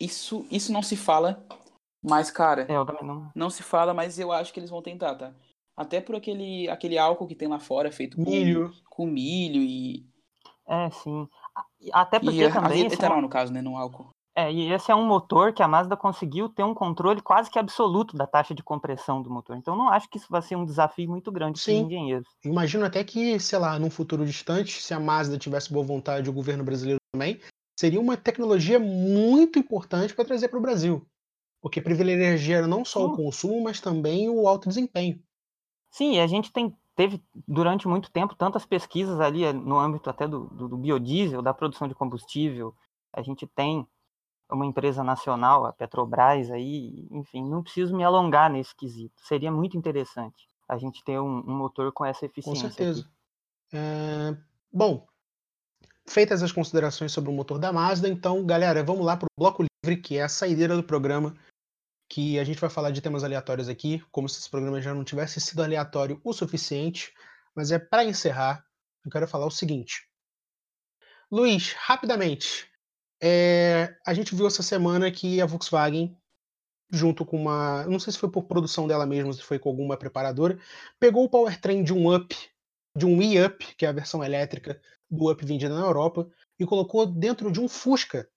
[0.00, 1.44] Isso, isso não se fala,
[2.02, 3.30] mas, cara, é, eu também não.
[3.34, 5.32] não se fala, mas eu acho que eles vão tentar, tá?
[5.76, 10.06] Até por aquele, aquele álcool que tem lá fora, feito com milho, com milho e.
[10.66, 11.26] É, sim.
[11.92, 12.86] Até porque e também.
[12.86, 13.22] etanol, é...
[13.22, 13.62] no caso, né?
[13.62, 14.10] No álcool.
[14.36, 17.58] É, e esse é um motor que a Mazda conseguiu ter um controle quase que
[17.58, 19.56] absoluto da taxa de compressão do motor.
[19.56, 22.28] Então não acho que isso vai ser um desafio muito grande para os engenheiros.
[22.44, 26.32] Imagino até que, sei lá, num futuro distante, se a Mazda tivesse boa vontade, o
[26.32, 27.40] governo brasileiro também,
[27.78, 31.06] seria uma tecnologia muito importante para trazer para o Brasil.
[31.60, 33.12] Porque privilegia não só Sim.
[33.12, 35.22] o consumo, mas também o alto desempenho.
[35.88, 40.26] Sim, a gente tem, teve durante muito tempo tantas pesquisas ali eh, no âmbito até
[40.26, 42.74] do, do, do biodiesel, da produção de combustível.
[43.12, 43.86] A gente tem
[44.50, 49.14] uma empresa nacional, a Petrobras, aí, enfim, não preciso me alongar nesse quesito.
[49.22, 52.68] Seria muito interessante a gente ter um, um motor com essa eficiência.
[52.68, 53.08] Com certeza.
[53.72, 54.36] É...
[54.72, 55.06] Bom,
[56.08, 59.62] feitas as considerações sobre o motor da Mazda, então, galera, vamos lá para o bloco
[59.62, 61.36] livre, que é a saideira do programa,
[62.10, 65.04] que a gente vai falar de temas aleatórios aqui, como se esse programa já não
[65.04, 67.12] tivesse sido aleatório o suficiente,
[67.54, 68.64] mas é para encerrar,
[69.04, 70.08] eu quero falar o seguinte.
[71.30, 72.66] Luiz, rapidamente,
[73.22, 76.16] é, a gente viu essa semana que a Volkswagen,
[76.90, 77.84] junto com uma.
[77.84, 80.58] Não sei se foi por produção dela mesma, se foi com alguma preparadora,
[80.98, 82.34] pegou o powertrain de um Up,
[82.96, 84.80] de um e-Up, que é a versão elétrica
[85.10, 86.28] do Up vendida na Europa,
[86.58, 88.28] e colocou dentro de um Fusca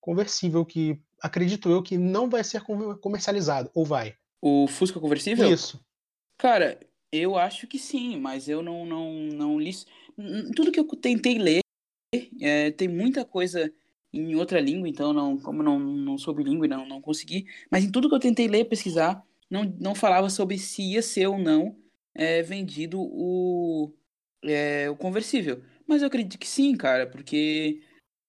[0.00, 2.62] conversível que acredito eu que não vai ser
[3.00, 4.14] comercializado, ou vai?
[4.40, 5.50] O Fusca conversível?
[5.50, 5.84] Isso.
[6.38, 6.80] Cara,
[7.12, 9.72] eu acho que sim, mas eu não não não li
[10.54, 11.60] tudo que eu tentei ler
[12.40, 13.72] é, tem muita coisa
[14.12, 17.46] em outra língua, então não, como não, não sou bilíngue, não, não consegui.
[17.70, 21.28] Mas em tudo que eu tentei ler, pesquisar, não, não falava sobre se ia ser
[21.28, 21.76] ou não
[22.14, 23.92] é, vendido o,
[24.44, 25.62] é, o conversível.
[25.90, 27.82] Mas eu acredito que sim, cara, porque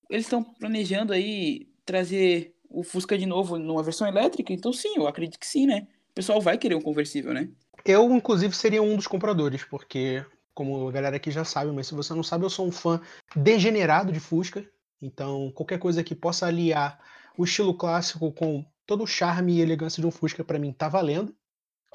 [0.09, 5.07] eles estão planejando aí trazer o Fusca de novo numa versão elétrica, então sim, eu
[5.07, 5.87] acredito que sim, né?
[6.09, 7.47] O pessoal vai querer um conversível, né?
[7.85, 11.93] Eu, inclusive, seria um dos compradores, porque, como a galera aqui já sabe, mas se
[11.93, 12.99] você não sabe, eu sou um fã
[13.35, 14.67] degenerado de Fusca.
[14.99, 16.99] Então, qualquer coisa que possa aliar
[17.37, 20.89] o estilo clássico com todo o charme e elegância de um Fusca, para mim, tá
[20.89, 21.35] valendo.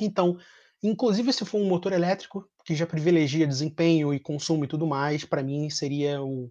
[0.01, 0.39] Então,
[0.83, 5.25] inclusive se for um motor elétrico, que já privilegia desempenho e consumo e tudo mais,
[5.25, 6.51] para mim seria o,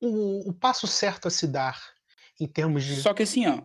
[0.00, 1.78] o, o, passo certo a se dar
[2.40, 2.96] em termos de.
[2.96, 3.62] Só que assim, ó.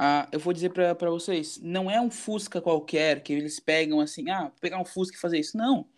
[0.00, 4.30] Ah, eu vou dizer para vocês, não é um Fusca qualquer que eles pegam assim,
[4.30, 5.56] ah, pegar um Fusca e fazer isso.
[5.56, 5.88] Não.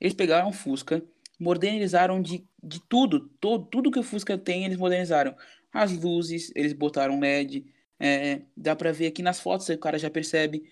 [0.00, 1.02] Eles pegaram um Fusca,
[1.40, 5.34] modernizaram de, de tudo, todo, tudo que o Fusca tem, eles modernizaram.
[5.72, 7.66] As luzes, eles botaram LED,
[7.98, 10.62] é, dá pra ver aqui nas fotos, o cara já percebe.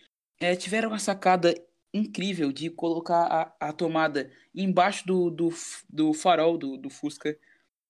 [0.40, 1.54] É, tiveram uma sacada
[1.96, 3.26] incrível de colocar
[3.60, 5.48] a, a tomada embaixo do, do,
[5.88, 7.38] do farol do, do Fusca,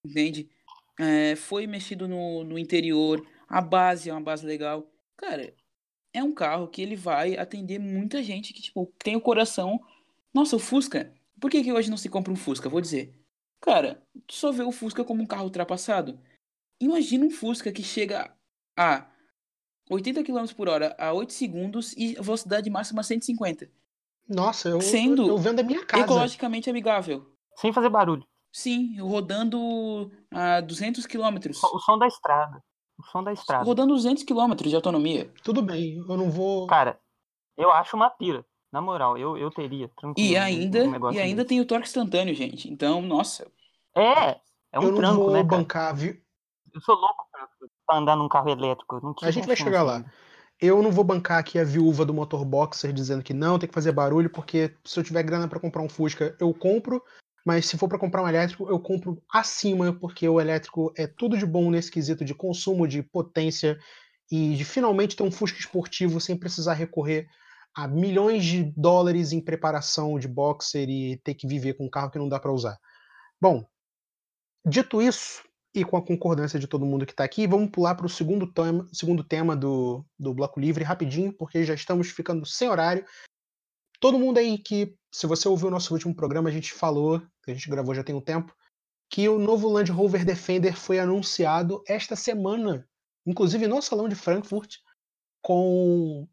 [0.04, 0.48] entende?
[0.98, 4.90] É, foi mexido no, no interior, a base é uma base legal.
[5.16, 5.54] Cara,
[6.12, 9.80] é um carro que ele vai atender muita gente que, tipo, tem o coração.
[10.32, 12.68] Nossa, o Fusca por que, que hoje não se compra um Fusca?
[12.68, 13.14] Vou dizer.
[13.60, 16.18] Cara, tu só vê o Fusca como um carro ultrapassado.
[16.80, 18.34] Imagina um Fusca que chega
[18.76, 19.10] a
[19.90, 23.70] 80 km por hora a 8 segundos e velocidade máxima 150.
[24.28, 26.04] Nossa, eu, Sendo eu vendo a minha casa.
[26.04, 27.26] ecologicamente amigável.
[27.56, 28.24] Sem fazer barulho.
[28.52, 31.50] Sim, rodando a 200 km.
[31.50, 32.62] O som da estrada.
[32.98, 33.64] O som da estrada.
[33.64, 35.32] Rodando 200 km de autonomia.
[35.42, 36.66] Tudo bem, eu não vou.
[36.66, 36.98] Cara,
[37.56, 38.44] eu acho uma pira.
[38.72, 40.28] Na moral, eu, eu teria, tranquilo.
[40.28, 42.70] E ainda, um e ainda tem o torque instantâneo, gente.
[42.70, 43.50] Então, nossa.
[43.94, 44.40] É,
[44.72, 46.20] é um eu tranco, não vou né, bancar, viu?
[46.76, 47.26] eu sou louco
[47.86, 49.00] pra, andar num carro elétrico.
[49.02, 50.04] Não A gente vai chance chegar lá.
[50.60, 53.74] Eu não vou bancar aqui a viúva do motor boxer dizendo que não, tem que
[53.74, 57.02] fazer barulho, porque se eu tiver grana pra comprar um Fusca, eu compro.
[57.44, 61.38] Mas se for pra comprar um elétrico, eu compro acima, porque o elétrico é tudo
[61.38, 63.78] de bom nesse quesito de consumo, de potência
[64.30, 67.28] e de finalmente ter um Fusca esportivo sem precisar recorrer
[67.72, 72.10] a milhões de dólares em preparação de boxer e ter que viver com um carro
[72.10, 72.78] que não dá pra usar.
[73.40, 73.64] Bom,
[74.66, 75.44] dito isso,
[75.80, 78.50] e com a concordância de todo mundo que está aqui, vamos pular para o segundo
[78.50, 83.04] tema, segundo tema do, do Bloco Livre rapidinho, porque já estamos ficando sem horário.
[84.00, 87.50] Todo mundo aí que, se você ouviu o nosso último programa, a gente falou, que
[87.50, 88.54] a gente gravou já tem um tempo,
[89.10, 92.88] que o novo Land Rover Defender foi anunciado esta semana,
[93.26, 94.76] inclusive no Salão de Frankfurt,
[95.42, 96.26] com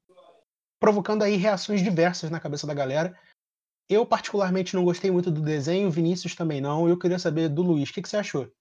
[0.80, 3.18] provocando aí reações diversas na cabeça da galera.
[3.90, 6.88] Eu particularmente não gostei muito do desenho, Vinícius também não.
[6.88, 8.52] Eu queria saber do Luiz, o que, que você achou?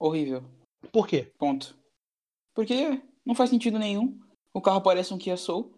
[0.00, 0.42] Horrível.
[0.92, 1.30] Por quê?
[1.38, 1.76] Ponto.
[2.54, 4.18] Porque não faz sentido nenhum.
[4.52, 5.72] O carro parece um Kia Soul.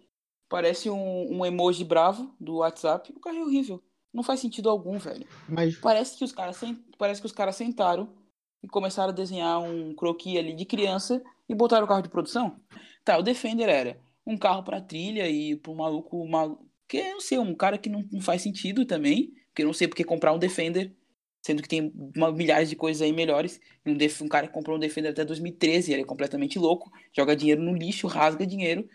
[0.48, 3.12] Parece um, um emoji bravo do WhatsApp.
[3.16, 3.82] O carro é horrível.
[4.12, 5.26] Não faz sentido algum, velho.
[5.48, 8.14] Mas Parece que os caras sen- parece que os caras sentaram
[8.62, 12.60] e começaram a desenhar um croquis ali de criança e botaram o carro de produção.
[13.04, 17.20] Tá, o Defender era um carro pra trilha e pro maluco, maluco que eu não
[17.20, 20.32] sei, um cara que não, não faz sentido também, porque eu não sei porque comprar
[20.34, 20.94] um Defender,
[21.42, 23.60] sendo que tem uma, milhares de coisas aí melhores.
[23.84, 27.34] Um, Def- um cara que comprou um Defender até 2013, ele é completamente louco, joga
[27.36, 28.88] dinheiro no lixo, rasga dinheiro.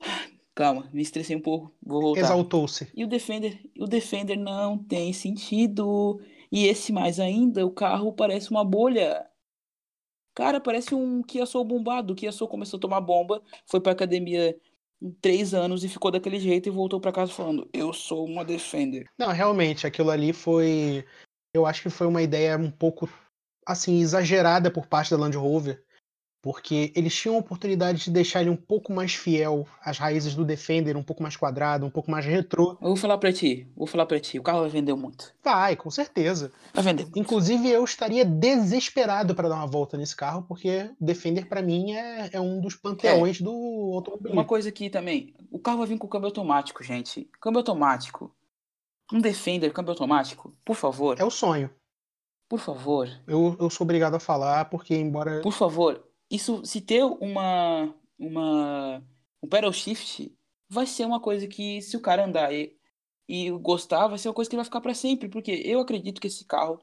[0.54, 2.20] Calma, me estressei um pouco, vou voltar.
[2.20, 2.88] exaltou-se.
[2.94, 6.20] E o Defender, o Defender não tem sentido.
[6.52, 9.26] E esse mais ainda, o carro parece uma bolha.
[10.32, 12.12] Cara, parece um Kia Soul bombado.
[12.12, 14.56] O Kia Soul começou a tomar bomba, foi pra academia
[15.02, 18.44] em três anos e ficou daquele jeito e voltou pra casa falando: Eu sou uma
[18.44, 19.06] Defender.
[19.18, 21.04] Não, realmente, aquilo ali foi.
[21.54, 23.08] Eu acho que foi uma ideia um pouco,
[23.64, 25.84] assim, exagerada por parte da Land Rover,
[26.42, 30.44] porque eles tinham a oportunidade de deixar ele um pouco mais fiel às raízes do
[30.44, 32.76] Defender, um pouco mais quadrado, um pouco mais retrô.
[32.82, 35.32] Eu vou falar pra ti, vou falar pra ti: o carro vai vender muito.
[35.42, 36.52] Vai, com certeza.
[36.74, 37.18] Vai vender muito.
[37.18, 42.30] Inclusive, eu estaria desesperado para dar uma volta nesse carro, porque Defender, para mim, é,
[42.32, 44.38] é um dos panteões do automobilismo.
[44.38, 47.26] Uma coisa aqui também: o carro vai vir com câmbio automático, gente.
[47.40, 48.30] Câmbio automático.
[49.12, 51.20] Um Defender, câmbio automático, por favor.
[51.20, 51.70] É o sonho.
[52.48, 53.08] Por favor.
[53.26, 55.40] Eu, eu sou obrigado a falar, porque embora.
[55.40, 59.02] Por favor, isso se ter uma uma
[59.42, 60.32] um pedal shift
[60.68, 62.76] vai ser uma coisa que se o cara andar e,
[63.28, 66.26] e gostar, vai ser uma coisa que vai ficar para sempre, porque eu acredito que
[66.26, 66.80] esse carro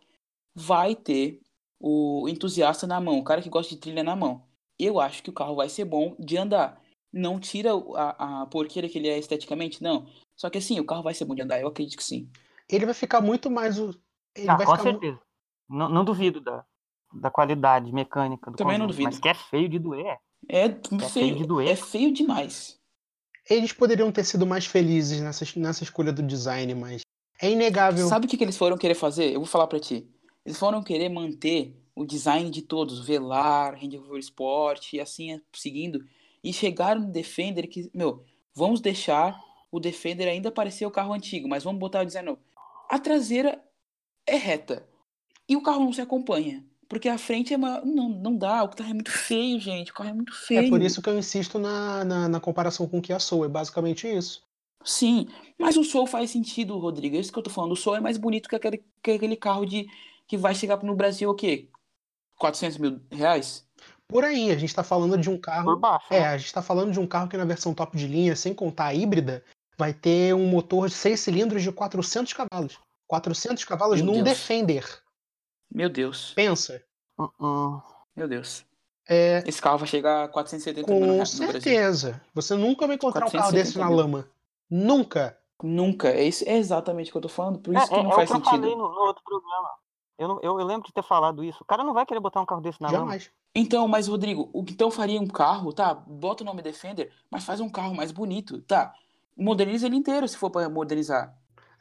[0.54, 1.42] vai ter
[1.80, 4.46] o entusiasta na mão, o cara que gosta de trilha na mão.
[4.78, 6.82] Eu acho que o carro vai ser bom de andar.
[7.12, 10.08] Não tira a, a porqueira que ele é esteticamente, não.
[10.42, 12.28] Só que assim, o carro vai ser bom de andar, eu acredito que sim.
[12.68, 13.78] Ele vai ficar muito mais.
[13.78, 13.94] o-
[14.36, 15.22] Ele Ah, vai com certeza.
[15.70, 16.66] Não, não duvido da,
[17.14, 19.12] da qualidade mecânica do Também não conjunto, duvido.
[19.12, 20.18] Mas que é feio de doer.
[20.50, 21.70] É, feio feio, de doer.
[21.70, 22.82] é feio demais.
[23.48, 27.02] Eles poderiam ter sido mais felizes nessa, nessa escolha do design, mas
[27.40, 28.08] é inegável.
[28.08, 29.32] Sabe o que, que eles foram querer fazer?
[29.32, 30.10] Eu vou falar pra ti.
[30.44, 35.42] Eles foram querer manter o design de todos, Velar, Range Rover Sport e assim é,
[35.54, 36.04] seguindo.
[36.44, 38.26] E chegaram no Defender que, meu,
[38.56, 39.40] vamos deixar
[39.72, 42.42] o Defender ainda parecer o carro antigo, mas vamos botar o design novo.
[42.90, 43.64] A traseira
[44.28, 44.86] é reta
[45.48, 46.64] e o carro não se acompanha.
[46.92, 47.80] Porque a frente é uma.
[47.86, 49.92] Não, não dá, o carro é muito feio, gente.
[49.92, 50.66] O carro é muito feio.
[50.66, 53.46] É por isso que eu insisto na, na, na comparação com o Kia Soul.
[53.46, 54.44] É basicamente isso.
[54.84, 57.16] Sim, mas o Soul faz sentido, Rodrigo.
[57.16, 57.72] É isso que eu tô falando.
[57.72, 59.88] O Soul é mais bonito que aquele, que aquele carro de
[60.28, 61.70] que vai chegar no Brasil o quê?
[62.38, 63.66] 400 mil reais?
[64.08, 65.66] Por aí, a gente tá falando de um carro.
[65.66, 66.08] Por baixo.
[66.10, 66.28] É, né?
[66.28, 68.88] a gente tá falando de um carro que na versão top de linha, sem contar
[68.88, 69.44] a híbrida,
[69.82, 72.78] vai ter um motor de 6 cilindros de 400 cavalos.
[73.08, 74.26] 400 cavalos Meu num Deus.
[74.38, 75.02] Defender.
[75.74, 76.84] Meu Deus, Pensa.
[77.18, 77.82] Uh-uh.
[78.16, 78.64] meu Deus.
[79.10, 81.52] É, Esse carro vai chegar a 470 mil no, com no Brasil.
[81.52, 82.22] certeza.
[82.36, 83.96] Você nunca vai encontrar um carro 470 desse na mil.
[83.96, 84.30] lama.
[84.70, 85.36] Nunca.
[85.64, 86.10] Nunca.
[86.10, 87.58] É, isso, é exatamente o que eu tô falando.
[87.60, 88.62] Por É, isso que é- não é faz o que eu sentido.
[88.62, 89.70] falei no, no outro programa.
[90.20, 91.58] Eu, não- eu, eu lembro de ter falado isso.
[91.62, 93.00] O cara não vai querer botar um carro desse na lama.
[93.06, 93.32] Jamais.
[93.56, 95.94] Então, mas Rodrigo, o que então faria um carro, tá?
[95.96, 98.94] Bota o nome Defender, mas faz um carro mais bonito, tá?
[99.38, 101.36] Moderniza ele inteiro se for pra modernizar.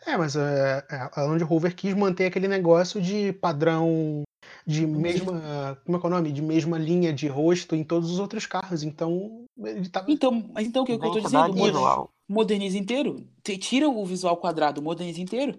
[0.07, 4.22] É, mas é, é, a Land Rover quis manter aquele negócio de padrão
[4.66, 5.78] de mesma.
[5.84, 6.32] Como é que é o nome?
[6.32, 8.82] De mesma linha de rosto em todos os outros carros.
[8.82, 10.11] Então, ele tava.
[10.11, 11.48] Então, mas então o que, que eu tô dizendo?
[11.55, 12.11] Moder- visual.
[12.26, 13.26] Moderniza inteiro.
[13.42, 15.59] Te- Tira o visual quadrado, moderniza inteiro.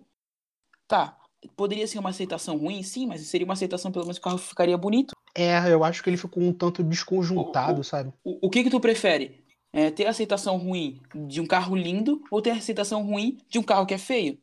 [0.88, 1.18] Tá.
[1.56, 4.78] Poderia ser uma aceitação ruim, sim, mas seria uma aceitação, pelo menos o carro ficaria
[4.78, 5.14] bonito.
[5.36, 8.12] É, eu acho que ele ficou um tanto desconjuntado, O- o- sabe?
[8.24, 9.41] O, o que que tu prefere?
[9.74, 13.58] É, ter a aceitação ruim de um carro lindo ou ter a aceitação ruim de
[13.58, 14.38] um carro que é feio?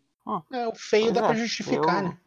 [0.50, 2.18] É, o feio Pois dá é, pra justificar, eu- né?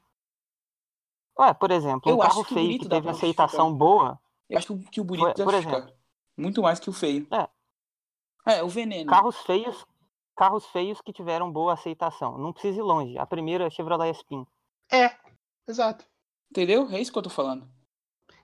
[1.39, 4.57] Ué, por exemplo, um Eu acho carro que feio que dá teve aceitação boa, Eu
[4.57, 5.57] acho que o bonito por ficar.
[5.77, 5.93] exemplo.
[6.37, 7.27] Muito mais que o feio.
[7.31, 7.47] É.
[8.57, 9.09] É, o veneno.
[9.09, 9.85] Carros feios,
[10.35, 12.37] carros feios que tiveram boa aceitação.
[12.37, 13.17] Não precisa ir longe.
[13.17, 14.45] A primeira é a Chevrolet Spin.
[14.91, 15.15] É,
[15.67, 16.05] exato.
[16.49, 16.87] Entendeu?
[16.91, 17.67] É isso que eu tô falando.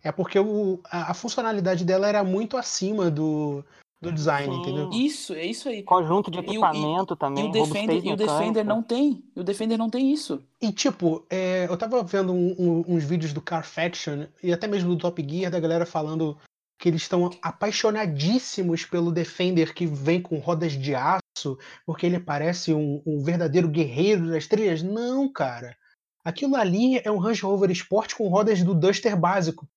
[0.03, 3.65] É porque o, a, a funcionalidade dela era muito acima do,
[4.01, 4.61] do design, Sim.
[4.61, 4.89] entendeu?
[4.91, 5.81] Isso, é isso aí.
[5.83, 7.49] Conjunto de E e- equipamento E também.
[7.49, 9.23] o Defender, e o Defender não tem.
[9.35, 10.43] E o Defender não tem isso.
[10.61, 14.67] E tipo, é, eu tava vendo um- um- uns vídeos do Car Faction e até
[14.67, 16.37] mesmo do Top Gear da galera falando
[16.79, 22.73] que eles estão apaixonadíssimos pelo Defender que vem com rodas de aço, porque ele parece
[22.73, 24.83] um, um verdadeiro guerreiro das trilhas.
[24.83, 25.75] Não, cara.
[26.23, 29.67] Aquilo ali é um Range Rover Sport com rodas do Duster básico.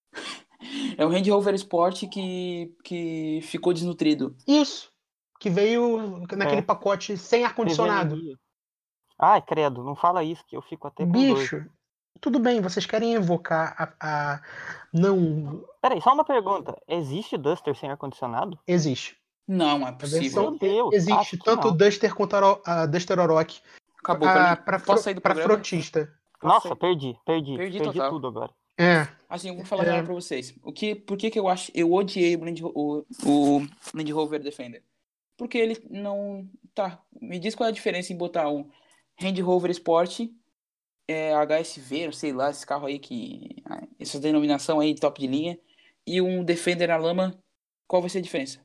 [0.97, 4.37] É o Range Rover Sport que, que ficou desnutrido.
[4.47, 4.91] Isso.
[5.39, 6.63] Que veio naquele É.
[6.63, 8.17] pacote sem ar-condicionado.
[9.19, 11.11] Ai, credo, não fala isso, que eu fico até com.
[11.13, 11.65] Bicho,
[12.21, 14.35] tudo bem, vocês querem evocar a.
[14.35, 14.43] a-
[14.93, 15.65] Não.
[15.81, 16.77] Peraí, só uma pergunta.
[16.89, 18.59] Existe Duster sem ar-condicionado?
[18.67, 19.17] Existe.
[19.49, 20.51] Não, é possível.
[20.51, 21.77] Meu Deus, Existe tanto o não.
[21.77, 23.61] Duster quanto a, a Duster Oroch
[23.99, 26.11] Acabou pra, pra pra, pra frotista.
[26.43, 27.57] Nossa, perdi, perdi.
[27.57, 28.11] Perdi Perdi, total.
[28.11, 28.51] tudo agora.
[28.83, 29.09] É.
[29.29, 29.93] Assim, eu vou falar É.
[29.93, 30.55] real pra vocês.
[30.63, 31.71] O que, por que, que eu acho.
[31.75, 34.83] Eu odiei o Land, o, o Land Rover Defender.
[35.37, 36.49] Porque ele não.
[36.75, 37.03] Tá.
[37.21, 38.69] Me diz qual é a diferença em botar um
[39.21, 40.21] Land Rover Sport,
[41.09, 43.57] é, HSV, não sei lá, esse carro aí que.
[43.67, 45.59] ah, Essa denominação aí, top de linha,
[46.07, 47.39] e um Defender na lama.
[47.87, 48.61] Qual vai ser a diferença?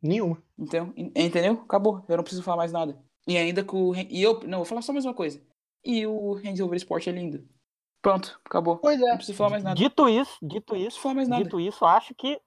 [0.00, 0.40] Nenhuma.
[0.58, 1.54] Então, en- entendeu?
[1.64, 2.04] Acabou.
[2.08, 2.98] Eu não preciso falar mais nada.
[3.26, 3.96] E ainda com o.
[3.96, 4.40] E eu.
[4.46, 5.42] Não, vou falar só mais uma coisa.
[5.84, 7.46] E o Range Rover Sport é lindo.
[8.02, 8.78] Pronto, acabou.
[8.78, 9.16] Pois Não é.
[9.16, 9.76] preciso falar mais nada.
[9.76, 11.42] Dito isso, dito Não isso, falar mais nada.
[11.42, 12.40] dito isso, acho que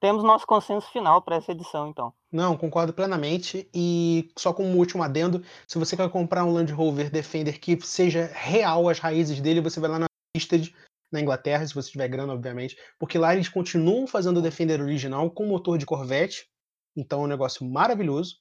[0.00, 2.12] temos nosso consenso final para essa edição, então.
[2.32, 3.68] Não, concordo plenamente.
[3.74, 8.30] E só como último adendo, se você quer comprar um Land Rover Defender que seja
[8.32, 10.74] real as raízes dele, você vai lá na Listed,
[11.12, 15.30] na Inglaterra, se você tiver grana, obviamente, porque lá eles continuam fazendo o Defender original
[15.30, 16.48] com motor de Corvette.
[16.96, 18.38] Então é um negócio maravilhoso.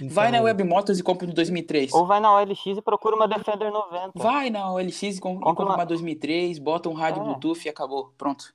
[0.00, 1.92] Vai na Então, Web Motors e compra um 2003.
[1.92, 4.10] Ou vai na OLX e procura uma Defender 90.
[4.16, 7.24] Vai na OLX e com- Compra compra uma- uma 2003, bota um rádio É.
[7.24, 8.12] Bluetooth e acabou.
[8.18, 8.52] Pronto.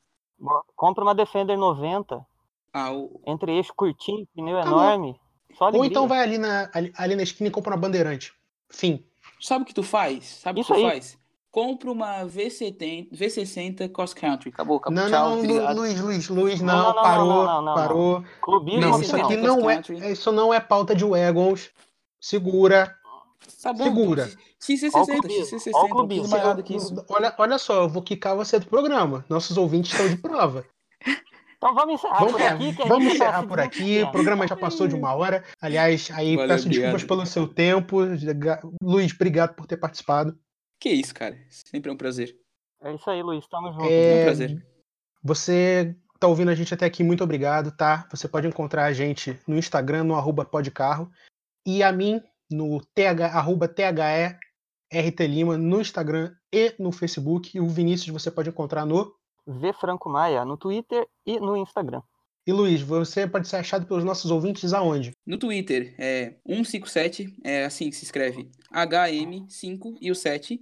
[0.75, 2.25] Compra uma Defender 90,
[2.73, 3.21] Ah, o...
[3.25, 4.79] entre eixo curtinho, pneu Acabou.
[4.79, 5.19] enorme.
[5.57, 8.33] Só Ou então vai ali na, ali, ali na esquina e compra uma bandeirante.
[8.69, 9.03] Fim.
[9.39, 10.25] Sabe o que tu faz?
[10.25, 10.83] Sabe o que tu aí.
[10.83, 11.17] faz?
[11.51, 14.49] Compra uma V70, V60 Cross Country.
[14.49, 14.95] Acabou, acabou.
[15.01, 15.73] Não, Tchau, não.
[15.73, 18.23] Luiz, Luiz, Luiz, Não, não, não, parou, não, não, não, parou.
[18.41, 20.11] Clubismo Não, Isso aqui não é, Country.
[20.11, 21.71] isso não é pauta de Wagons.
[22.21, 22.95] Segura.
[23.63, 23.83] Tá bom.
[23.83, 24.29] Segura.
[24.29, 25.71] então, XC60, Ó o clubismo, XC60.
[25.73, 26.21] ó o Não clubismo.
[26.23, 27.05] precisa mais nada que isso.
[27.09, 29.25] Olha, olha só, eu vou quicar você do programa.
[29.27, 30.65] Nossos ouvintes estão de prova.
[31.57, 32.71] Então vamos encerrar Vamos, por é, aqui.
[32.71, 34.03] Vamos gente tá encerrar por aqui.
[34.03, 35.43] O programa já passou de uma hora.
[35.61, 37.07] Aliás, aí Valeu, peço desculpas obrigado.
[37.07, 37.97] pelo seu tempo.
[38.81, 40.37] Luiz, obrigado por ter participado.
[40.80, 41.38] Que isso, cara.
[41.49, 42.36] Sempre é um prazer.
[42.82, 43.45] É isso aí, Luiz.
[43.47, 43.84] Tamo junto.
[43.84, 44.65] É um É, prazer.
[45.21, 48.07] Você tá ouvindo a gente até aqui, muito obrigado, tá?
[48.11, 51.09] Você pode encontrar a gente no Instagram, no arroba podcarro,
[51.65, 57.55] e a mim no th, arroba THE Lima, no Instagram e no Facebook.
[57.55, 59.13] E o Vinícius você pode encontrar no.
[59.45, 62.01] V Franco Maia no Twitter e no Instagram.
[62.47, 65.11] E Luiz, você pode ser achado pelos nossos ouvintes aonde?
[65.25, 70.59] No Twitter é 157, é assim que se escreve, HM5 e o 7.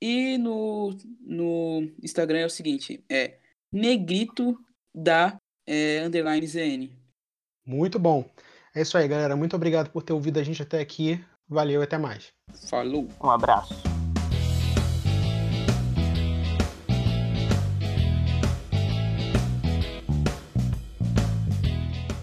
[0.00, 3.38] E no, no Instagram é o seguinte, é
[3.70, 4.58] negrito
[4.94, 5.36] da
[5.66, 6.90] é, underline ZN.
[7.66, 8.28] Muito bom.
[8.74, 9.36] É isso aí, galera.
[9.36, 11.22] Muito obrigado por ter ouvido a gente até aqui.
[11.48, 12.32] Valeu e até mais.
[12.68, 13.08] Falou!
[13.22, 13.74] Um abraço.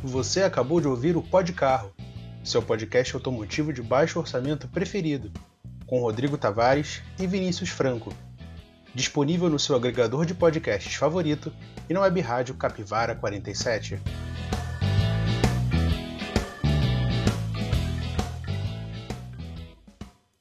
[0.04, 1.94] Você acabou de ouvir o Pod Carro,
[2.44, 5.30] seu podcast automotivo de baixo orçamento preferido,
[5.88, 8.14] com Rodrigo Tavares e Vinícius Franco.
[8.94, 11.52] Disponível no seu agregador de podcasts favorito
[11.90, 14.00] e na web rádio Capivara 47.